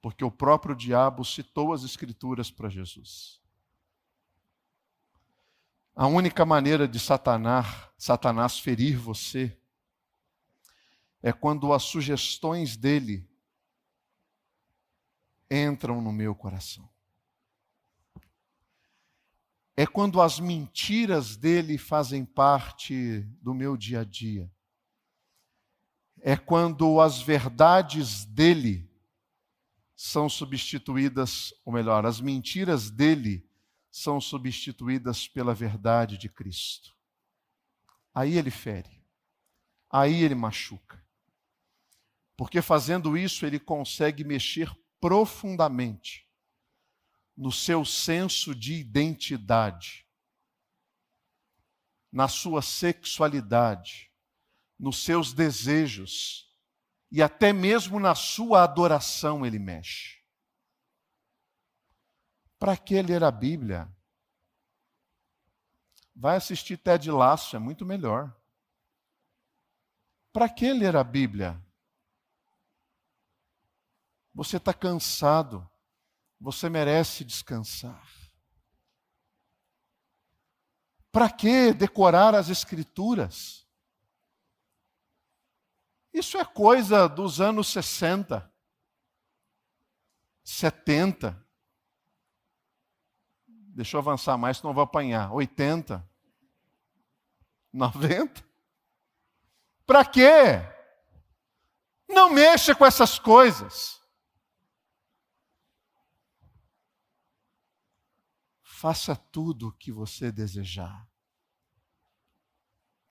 Porque 0.00 0.24
o 0.24 0.30
próprio 0.30 0.74
diabo 0.74 1.24
citou 1.24 1.72
as 1.72 1.84
Escrituras 1.84 2.50
para 2.50 2.68
Jesus. 2.68 3.40
A 5.94 6.06
única 6.06 6.44
maneira 6.44 6.88
de 6.88 6.98
Satanás, 6.98 7.66
Satanás 7.96 8.58
ferir 8.58 8.96
você 8.96 9.56
é 11.22 11.32
quando 11.32 11.72
as 11.72 11.84
sugestões 11.84 12.76
dele 12.76 13.28
entram 15.48 16.00
no 16.00 16.10
meu 16.10 16.34
coração 16.34 16.91
é 19.76 19.86
quando 19.86 20.20
as 20.20 20.38
mentiras 20.38 21.36
dele 21.36 21.78
fazem 21.78 22.24
parte 22.24 23.20
do 23.40 23.54
meu 23.54 23.76
dia 23.76 24.00
a 24.00 24.04
dia. 24.04 24.50
É 26.20 26.36
quando 26.36 27.00
as 27.00 27.20
verdades 27.20 28.24
dele 28.24 28.88
são 29.96 30.28
substituídas, 30.28 31.54
ou 31.64 31.72
melhor, 31.72 32.04
as 32.04 32.20
mentiras 32.20 32.90
dele 32.90 33.48
são 33.90 34.20
substituídas 34.20 35.26
pela 35.26 35.54
verdade 35.54 36.18
de 36.18 36.28
Cristo. 36.28 36.94
Aí 38.14 38.36
ele 38.36 38.50
fere, 38.50 39.02
aí 39.90 40.22
ele 40.22 40.34
machuca. 40.34 41.02
Porque 42.36 42.60
fazendo 42.60 43.16
isso, 43.16 43.46
ele 43.46 43.58
consegue 43.58 44.22
mexer 44.22 44.70
profundamente 45.00 46.26
no 47.42 47.50
seu 47.50 47.84
senso 47.84 48.54
de 48.54 48.74
identidade, 48.74 50.06
na 52.12 52.28
sua 52.28 52.62
sexualidade, 52.62 54.12
nos 54.78 55.02
seus 55.02 55.32
desejos 55.32 56.48
e 57.10 57.20
até 57.20 57.52
mesmo 57.52 57.98
na 57.98 58.14
sua 58.14 58.62
adoração 58.62 59.44
ele 59.44 59.58
mexe. 59.58 60.22
Para 62.60 62.76
que 62.76 63.02
ler 63.02 63.24
a 63.24 63.30
Bíblia? 63.32 63.92
Vai 66.14 66.36
assistir 66.36 66.76
Ted 66.76 67.10
Lasso, 67.10 67.56
é 67.56 67.58
muito 67.58 67.84
melhor. 67.84 68.32
Para 70.32 70.48
que 70.48 70.72
ler 70.72 70.94
a 70.94 71.02
Bíblia? 71.02 71.60
Você 74.32 74.58
está 74.58 74.72
cansado. 74.72 75.68
Você 76.42 76.68
merece 76.68 77.24
descansar. 77.24 78.04
Para 81.12 81.30
que 81.30 81.72
decorar 81.72 82.34
as 82.34 82.48
Escrituras? 82.48 83.64
Isso 86.12 86.36
é 86.36 86.44
coisa 86.44 87.08
dos 87.08 87.40
anos 87.40 87.68
60, 87.68 88.52
70. 90.42 91.46
Deixa 93.46 93.96
eu 93.96 94.00
avançar 94.00 94.36
mais, 94.36 94.56
senão 94.56 94.70
eu 94.70 94.74
vou 94.74 94.82
apanhar. 94.82 95.32
80, 95.32 96.04
90. 97.72 98.44
Para 99.86 100.04
quê? 100.04 100.60
Não 102.08 102.30
mexa 102.30 102.74
com 102.74 102.84
essas 102.84 103.16
coisas. 103.16 104.01
Faça 108.82 109.14
tudo 109.14 109.68
o 109.68 109.72
que 109.72 109.92
você 109.92 110.32
desejar. 110.32 111.08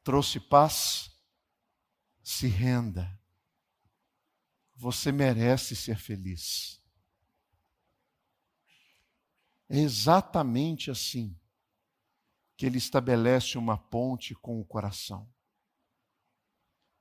Trouxe 0.03 0.37
paz? 0.37 1.09
Se 2.21 2.45
renda. 2.45 3.17
Você 4.75 5.13
merece 5.13 5.73
ser 5.73 5.97
feliz. 5.97 6.83
É 9.69 9.77
exatamente 9.77 10.91
assim 10.91 11.39
que 12.57 12.65
ele 12.65 12.77
estabelece 12.77 13.57
uma 13.57 13.77
ponte 13.77 14.35
com 14.35 14.59
o 14.59 14.65
coração 14.65 15.33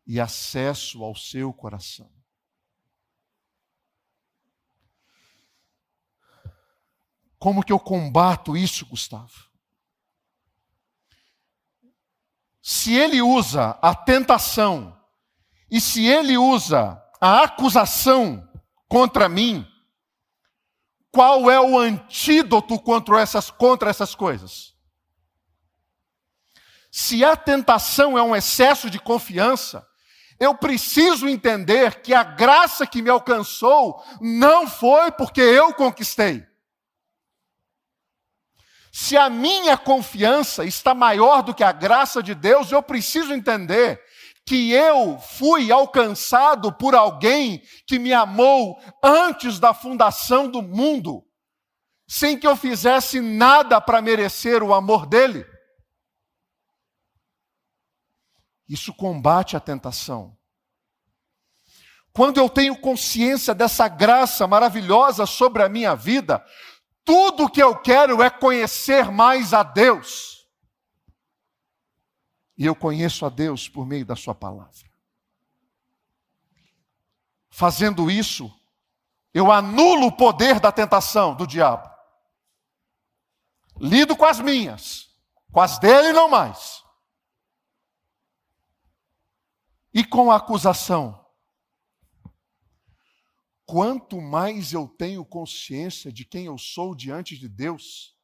e 0.06 0.20
acesso 0.20 1.02
ao 1.02 1.16
seu 1.16 1.52
coração. 1.52 2.19
Como 7.40 7.64
que 7.64 7.72
eu 7.72 7.80
combato 7.80 8.54
isso, 8.54 8.84
Gustavo? 8.84 9.48
Se 12.62 12.94
ele 12.94 13.22
usa 13.22 13.78
a 13.80 13.94
tentação 13.94 14.94
e 15.70 15.80
se 15.80 16.04
ele 16.04 16.36
usa 16.36 17.02
a 17.18 17.44
acusação 17.44 18.46
contra 18.86 19.26
mim, 19.26 19.66
qual 21.10 21.50
é 21.50 21.58
o 21.58 21.78
antídoto 21.78 22.78
contra 22.78 23.18
essas, 23.18 23.50
contra 23.50 23.88
essas 23.88 24.14
coisas? 24.14 24.74
Se 26.92 27.24
a 27.24 27.34
tentação 27.34 28.18
é 28.18 28.22
um 28.22 28.36
excesso 28.36 28.90
de 28.90 28.98
confiança, 28.98 29.86
eu 30.38 30.54
preciso 30.54 31.26
entender 31.26 32.02
que 32.02 32.12
a 32.12 32.22
graça 32.22 32.86
que 32.86 33.00
me 33.00 33.08
alcançou 33.08 34.04
não 34.20 34.68
foi 34.68 35.10
porque 35.12 35.40
eu 35.40 35.72
conquistei. 35.72 36.49
Se 38.92 39.16
a 39.16 39.30
minha 39.30 39.78
confiança 39.78 40.64
está 40.64 40.94
maior 40.94 41.42
do 41.42 41.54
que 41.54 41.62
a 41.62 41.72
graça 41.72 42.22
de 42.22 42.34
Deus, 42.34 42.72
eu 42.72 42.82
preciso 42.82 43.32
entender 43.32 44.02
que 44.44 44.72
eu 44.72 45.18
fui 45.18 45.70
alcançado 45.70 46.72
por 46.72 46.94
alguém 46.94 47.62
que 47.86 47.98
me 47.98 48.12
amou 48.12 48.80
antes 49.02 49.60
da 49.60 49.72
fundação 49.72 50.50
do 50.50 50.60
mundo, 50.60 51.24
sem 52.08 52.36
que 52.36 52.46
eu 52.46 52.56
fizesse 52.56 53.20
nada 53.20 53.80
para 53.80 54.02
merecer 54.02 54.62
o 54.62 54.74
amor 54.74 55.06
dele. 55.06 55.46
Isso 58.68 58.92
combate 58.92 59.56
a 59.56 59.60
tentação. 59.60 60.36
Quando 62.12 62.38
eu 62.38 62.48
tenho 62.48 62.76
consciência 62.76 63.54
dessa 63.54 63.86
graça 63.86 64.46
maravilhosa 64.48 65.26
sobre 65.26 65.62
a 65.62 65.68
minha 65.68 65.94
vida, 65.94 66.44
tudo 67.04 67.50
que 67.50 67.62
eu 67.62 67.76
quero 67.76 68.22
é 68.22 68.30
conhecer 68.30 69.10
mais 69.10 69.52
a 69.52 69.62
Deus. 69.62 70.48
E 72.56 72.66
eu 72.66 72.74
conheço 72.74 73.24
a 73.24 73.28
Deus 73.28 73.68
por 73.68 73.86
meio 73.86 74.04
da 74.04 74.14
Sua 74.14 74.34
palavra. 74.34 74.90
Fazendo 77.48 78.10
isso, 78.10 78.50
eu 79.34 79.50
anulo 79.50 80.06
o 80.06 80.16
poder 80.16 80.60
da 80.60 80.72
tentação 80.72 81.34
do 81.34 81.46
diabo. 81.46 81.90
Lido 83.78 84.16
com 84.16 84.24
as 84.24 84.40
minhas, 84.40 85.10
com 85.52 85.60
as 85.60 85.78
dele 85.78 86.12
não 86.12 86.28
mais. 86.28 86.84
E 89.92 90.04
com 90.04 90.30
a 90.30 90.36
acusação 90.36 91.19
quanto 93.70 94.20
mais 94.20 94.72
eu 94.72 94.88
tenho 94.88 95.24
consciência 95.24 96.12
de 96.12 96.24
quem 96.24 96.46
eu 96.46 96.58
sou 96.58 96.92
diante 96.92 97.38
de 97.38 97.48
Deus, 97.48 98.18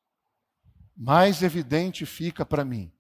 mais 0.97 1.41
evidente 1.41 2.05
fica 2.05 2.45
para 2.45 2.65
mim 2.65 2.93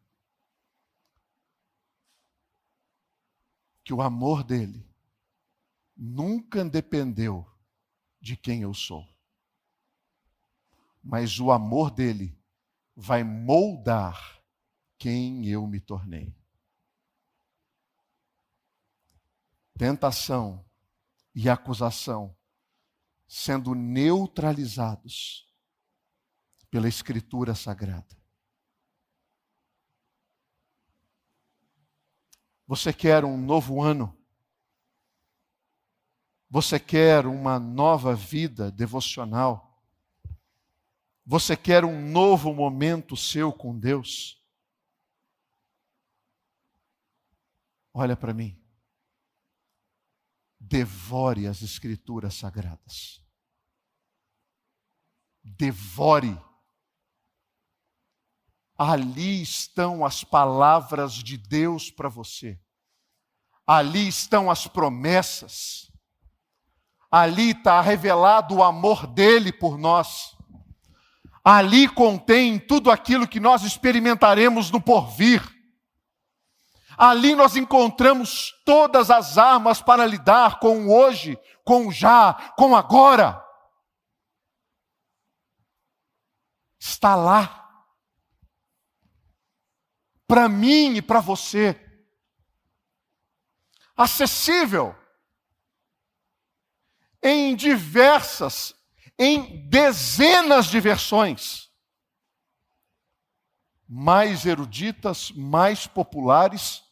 que 3.83 3.93
o 3.93 4.01
amor 4.01 4.45
dele 4.45 4.89
nunca 5.97 6.65
dependeu 6.65 7.45
de 8.21 8.37
quem 8.37 8.63
eu 8.63 8.73
sou. 8.73 9.05
Mas 11.03 11.41
o 11.41 11.51
amor 11.51 11.91
dele 11.91 12.39
vai 12.95 13.25
moldar 13.25 14.41
quem 14.97 15.49
eu 15.49 15.67
me 15.67 15.81
tornei. 15.81 16.33
Tentação 19.77 20.65
e 21.35 21.49
acusação 21.49 22.36
sendo 23.27 23.75
neutralizados 23.75 25.47
pela 26.71 26.89
Escritura 26.89 27.55
Sagrada. 27.55 28.17
Você 32.67 32.93
quer 32.93 33.25
um 33.25 33.37
novo 33.37 33.83
ano? 33.83 34.17
Você 36.51 36.79
quer 36.79 37.27
uma 37.27 37.59
nova 37.59 38.15
vida 38.15 38.71
devocional? 38.71 39.83
Você 41.25 41.57
quer 41.57 41.85
um 41.85 42.01
novo 42.11 42.55
momento 42.55 43.17
seu 43.17 43.53
com 43.53 43.77
Deus? 43.79 44.41
Olha 47.93 48.17
para 48.17 48.35
mim. 48.35 48.66
Devore 50.59 51.47
as 51.47 51.63
Escrituras 51.63 52.35
sagradas. 52.35 53.23
Devore. 55.43 56.39
Ali 58.79 59.43
estão 59.43 60.05
as 60.05 60.23
palavras 60.23 61.15
de 61.15 61.39
Deus 61.39 61.91
para 61.91 62.09
você. 62.09 62.61
Ali 63.67 64.07
estão 64.07 64.51
as 64.51 64.67
promessas. 64.67 65.91
Ali 67.11 67.51
está 67.53 67.81
revelado 67.81 68.57
o 68.57 68.63
amor 68.63 69.07
dele 69.07 69.53
por 69.53 69.79
nós. 69.79 70.37
Ali 71.43 71.89
contém 71.89 72.59
tudo 72.59 72.91
aquilo 72.91 73.29
que 73.29 73.41
nós 73.41 73.63
experimentaremos 73.63 74.71
no 74.71 74.81
porvir. 74.81 75.56
Ali 76.97 77.35
nós 77.35 77.57
encontramos 77.57 78.53
todas 78.65 79.11
as 79.11 79.37
armas 79.37 79.83
para 79.83 80.07
lidar 80.07 80.59
com 80.59 80.87
o 80.87 80.97
hoje, 80.97 81.39
com 81.65 81.89
o 81.89 81.93
já, 81.93 82.35
com 82.57 82.71
o 82.71 82.77
agora. 82.77 83.45
Está 86.79 87.15
lá. 87.15 87.85
Para 90.27 90.49
mim 90.49 90.97
e 90.97 91.03
para 91.03 91.21
você. 91.21 91.81
Acessível 93.97 94.95
em 97.27 97.57
diversas, 97.57 98.73
em 99.19 99.69
dezenas 99.69 100.67
de 100.67 100.79
versões. 100.79 101.69
Mais 103.89 104.47
eruditas, 104.47 105.33
mais 105.33 105.87
populares. 105.87 106.86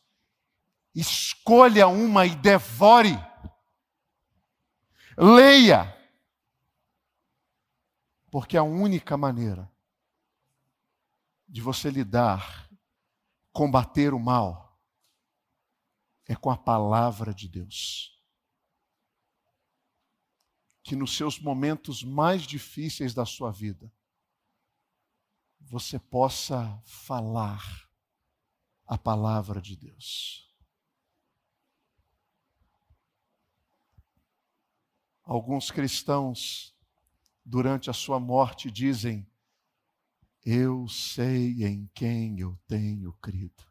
Escolha 0.95 1.88
uma 1.88 2.26
e 2.26 2.34
devore. 2.36 3.16
Leia. 5.16 5.92
Porque 8.30 8.57
a 8.57 8.62
única 8.62 9.16
maneira 9.16 9.70
de 11.49 11.61
você 11.61 11.90
lidar, 11.90 12.68
combater 13.53 14.12
o 14.12 14.18
mal, 14.18 14.80
é 16.26 16.34
com 16.34 16.51
a 16.51 16.57
palavra 16.57 17.32
de 17.32 17.49
Deus 17.49 18.14
que 20.84 20.95
nos 20.95 21.16
seus 21.16 21.40
momentos 21.40 22.05
mais 22.05 22.42
difíceis 22.42 23.14
da 23.14 23.24
sua 23.24 23.51
vida, 23.51 23.90
você 25.59 25.99
possa 25.99 26.78
falar 26.84 27.88
a 28.86 28.99
palavra 28.99 29.62
de 29.62 29.76
Deus. 29.76 30.53
Alguns 35.24 35.70
cristãos, 35.70 36.76
durante 37.42 37.88
a 37.88 37.94
sua 37.94 38.20
morte, 38.20 38.70
dizem: 38.70 39.26
Eu 40.44 40.86
sei 40.86 41.64
em 41.64 41.90
quem 41.94 42.38
eu 42.40 42.58
tenho 42.66 43.12
crido. 43.14 43.64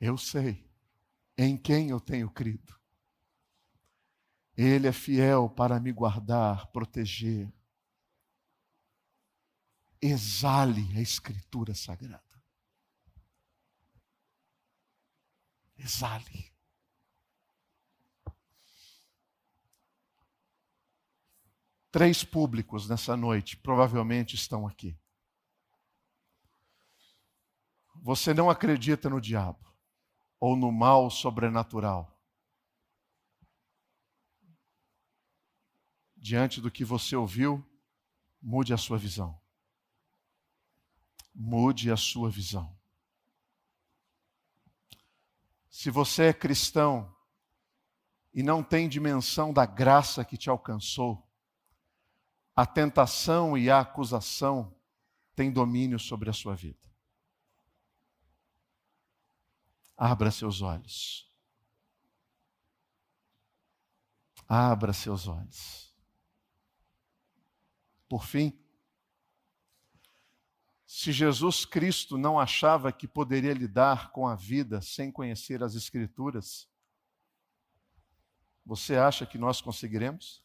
Eu 0.00 0.16
sei 0.16 0.68
em 1.36 1.56
quem 1.56 1.90
eu 1.90 2.00
tenho 2.00 2.30
crido. 2.30 2.80
Ele 4.56 4.88
é 4.88 4.92
fiel 4.92 5.48
para 5.50 5.78
me 5.78 5.92
guardar, 5.92 6.66
proteger. 6.72 7.52
Exale 10.00 10.96
a 10.96 11.00
Escritura 11.00 11.74
Sagrada. 11.74 12.22
Exale. 15.76 16.51
Três 21.92 22.24
públicos 22.24 22.88
nessa 22.88 23.14
noite 23.14 23.54
provavelmente 23.54 24.34
estão 24.34 24.66
aqui. 24.66 24.98
Você 27.96 28.32
não 28.32 28.48
acredita 28.48 29.10
no 29.10 29.20
diabo 29.20 29.70
ou 30.40 30.56
no 30.56 30.72
mal 30.72 31.10
sobrenatural. 31.10 32.18
Diante 36.16 36.62
do 36.62 36.70
que 36.70 36.82
você 36.82 37.14
ouviu, 37.14 37.62
mude 38.40 38.72
a 38.72 38.78
sua 38.78 38.96
visão. 38.96 39.38
Mude 41.34 41.92
a 41.92 41.96
sua 41.98 42.30
visão. 42.30 42.74
Se 45.68 45.90
você 45.90 46.28
é 46.28 46.32
cristão 46.32 47.14
e 48.32 48.42
não 48.42 48.62
tem 48.62 48.88
dimensão 48.88 49.52
da 49.52 49.66
graça 49.66 50.24
que 50.24 50.38
te 50.38 50.48
alcançou, 50.48 51.28
a 52.54 52.66
tentação 52.66 53.56
e 53.56 53.70
a 53.70 53.80
acusação 53.80 54.74
têm 55.34 55.50
domínio 55.50 55.98
sobre 55.98 56.28
a 56.28 56.32
sua 56.32 56.54
vida. 56.54 56.78
Abra 59.96 60.30
seus 60.30 60.60
olhos. 60.60 61.30
Abra 64.48 64.92
seus 64.92 65.26
olhos. 65.26 65.94
Por 68.08 68.26
fim, 68.26 68.58
se 70.84 71.10
Jesus 71.10 71.64
Cristo 71.64 72.18
não 72.18 72.38
achava 72.38 72.92
que 72.92 73.08
poderia 73.08 73.54
lidar 73.54 74.12
com 74.12 74.28
a 74.28 74.34
vida 74.34 74.82
sem 74.82 75.10
conhecer 75.10 75.62
as 75.62 75.74
Escrituras, 75.74 76.68
você 78.64 78.96
acha 78.96 79.24
que 79.24 79.38
nós 79.38 79.62
conseguiremos? 79.62 80.41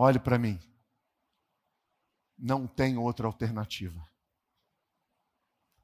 Olhe 0.00 0.20
para 0.20 0.38
mim 0.38 0.60
não 2.38 2.66
tem 2.66 2.96
outra 2.96 3.26
alternativa. 3.26 4.06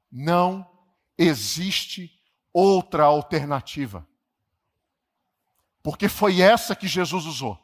Não 0.09 0.65
existe 1.17 2.09
outra 2.53 3.03
alternativa. 3.03 4.07
Porque 5.83 6.07
foi 6.07 6.41
essa 6.41 6.75
que 6.75 6.87
Jesus 6.87 7.25
usou. 7.25 7.61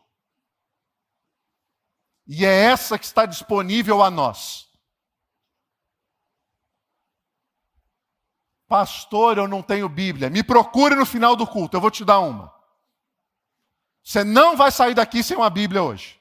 E 2.28 2.46
é 2.46 2.66
essa 2.66 3.00
que 3.00 3.06
está 3.06 3.26
disponível 3.26 4.04
a 4.04 4.12
nós. 4.12 4.70
Pastor, 8.68 9.38
eu 9.38 9.48
não 9.48 9.64
tenho 9.64 9.90
Bíblia. 9.90 10.30
Me 10.30 10.44
procure 10.44 10.96
no 10.96 11.06
final 11.06 11.36
do 11.36 11.48
culto, 11.48 11.76
eu 11.76 11.82
vou 11.82 11.92
te 11.92 12.06
dar 12.06 12.20
uma. 12.20 12.54
Você 14.04 14.24
não 14.24 14.56
vai 14.56 14.72
sair 14.72 14.94
daqui 14.94 15.24
sem 15.24 15.36
uma 15.36 15.50
Bíblia 15.50 15.84
hoje. 15.84 16.21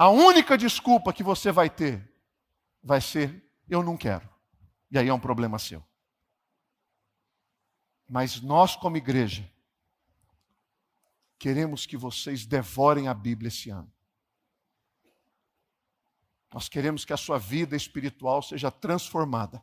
A 0.00 0.08
única 0.08 0.56
desculpa 0.56 1.12
que 1.12 1.22
você 1.22 1.52
vai 1.52 1.68
ter 1.68 2.10
vai 2.82 3.02
ser: 3.02 3.52
eu 3.68 3.82
não 3.82 3.98
quero. 3.98 4.26
E 4.90 4.98
aí 4.98 5.08
é 5.08 5.12
um 5.12 5.20
problema 5.20 5.58
seu. 5.58 5.86
Mas 8.08 8.40
nós, 8.40 8.74
como 8.74 8.96
igreja, 8.96 9.46
queremos 11.38 11.84
que 11.84 11.98
vocês 11.98 12.46
devorem 12.46 13.08
a 13.08 13.12
Bíblia 13.12 13.48
esse 13.48 13.68
ano. 13.68 13.92
Nós 16.50 16.66
queremos 16.66 17.04
que 17.04 17.12
a 17.12 17.18
sua 17.18 17.36
vida 17.36 17.76
espiritual 17.76 18.40
seja 18.40 18.70
transformada 18.70 19.62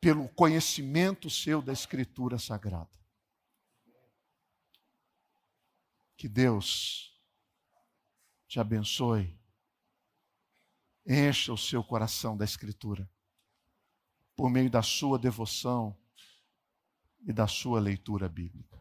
pelo 0.00 0.28
conhecimento 0.28 1.28
seu 1.28 1.60
da 1.60 1.72
Escritura 1.72 2.38
Sagrada. 2.38 2.96
Que 6.16 6.28
Deus 6.28 7.11
te 8.52 8.60
abençoe. 8.60 9.34
Encha 11.06 11.54
o 11.54 11.56
seu 11.56 11.82
coração 11.82 12.36
da 12.36 12.44
Escritura, 12.44 13.10
por 14.36 14.50
meio 14.50 14.68
da 14.68 14.82
sua 14.82 15.18
devoção 15.18 15.96
e 17.26 17.32
da 17.32 17.46
sua 17.46 17.80
leitura 17.80 18.28
bíblica. 18.28 18.71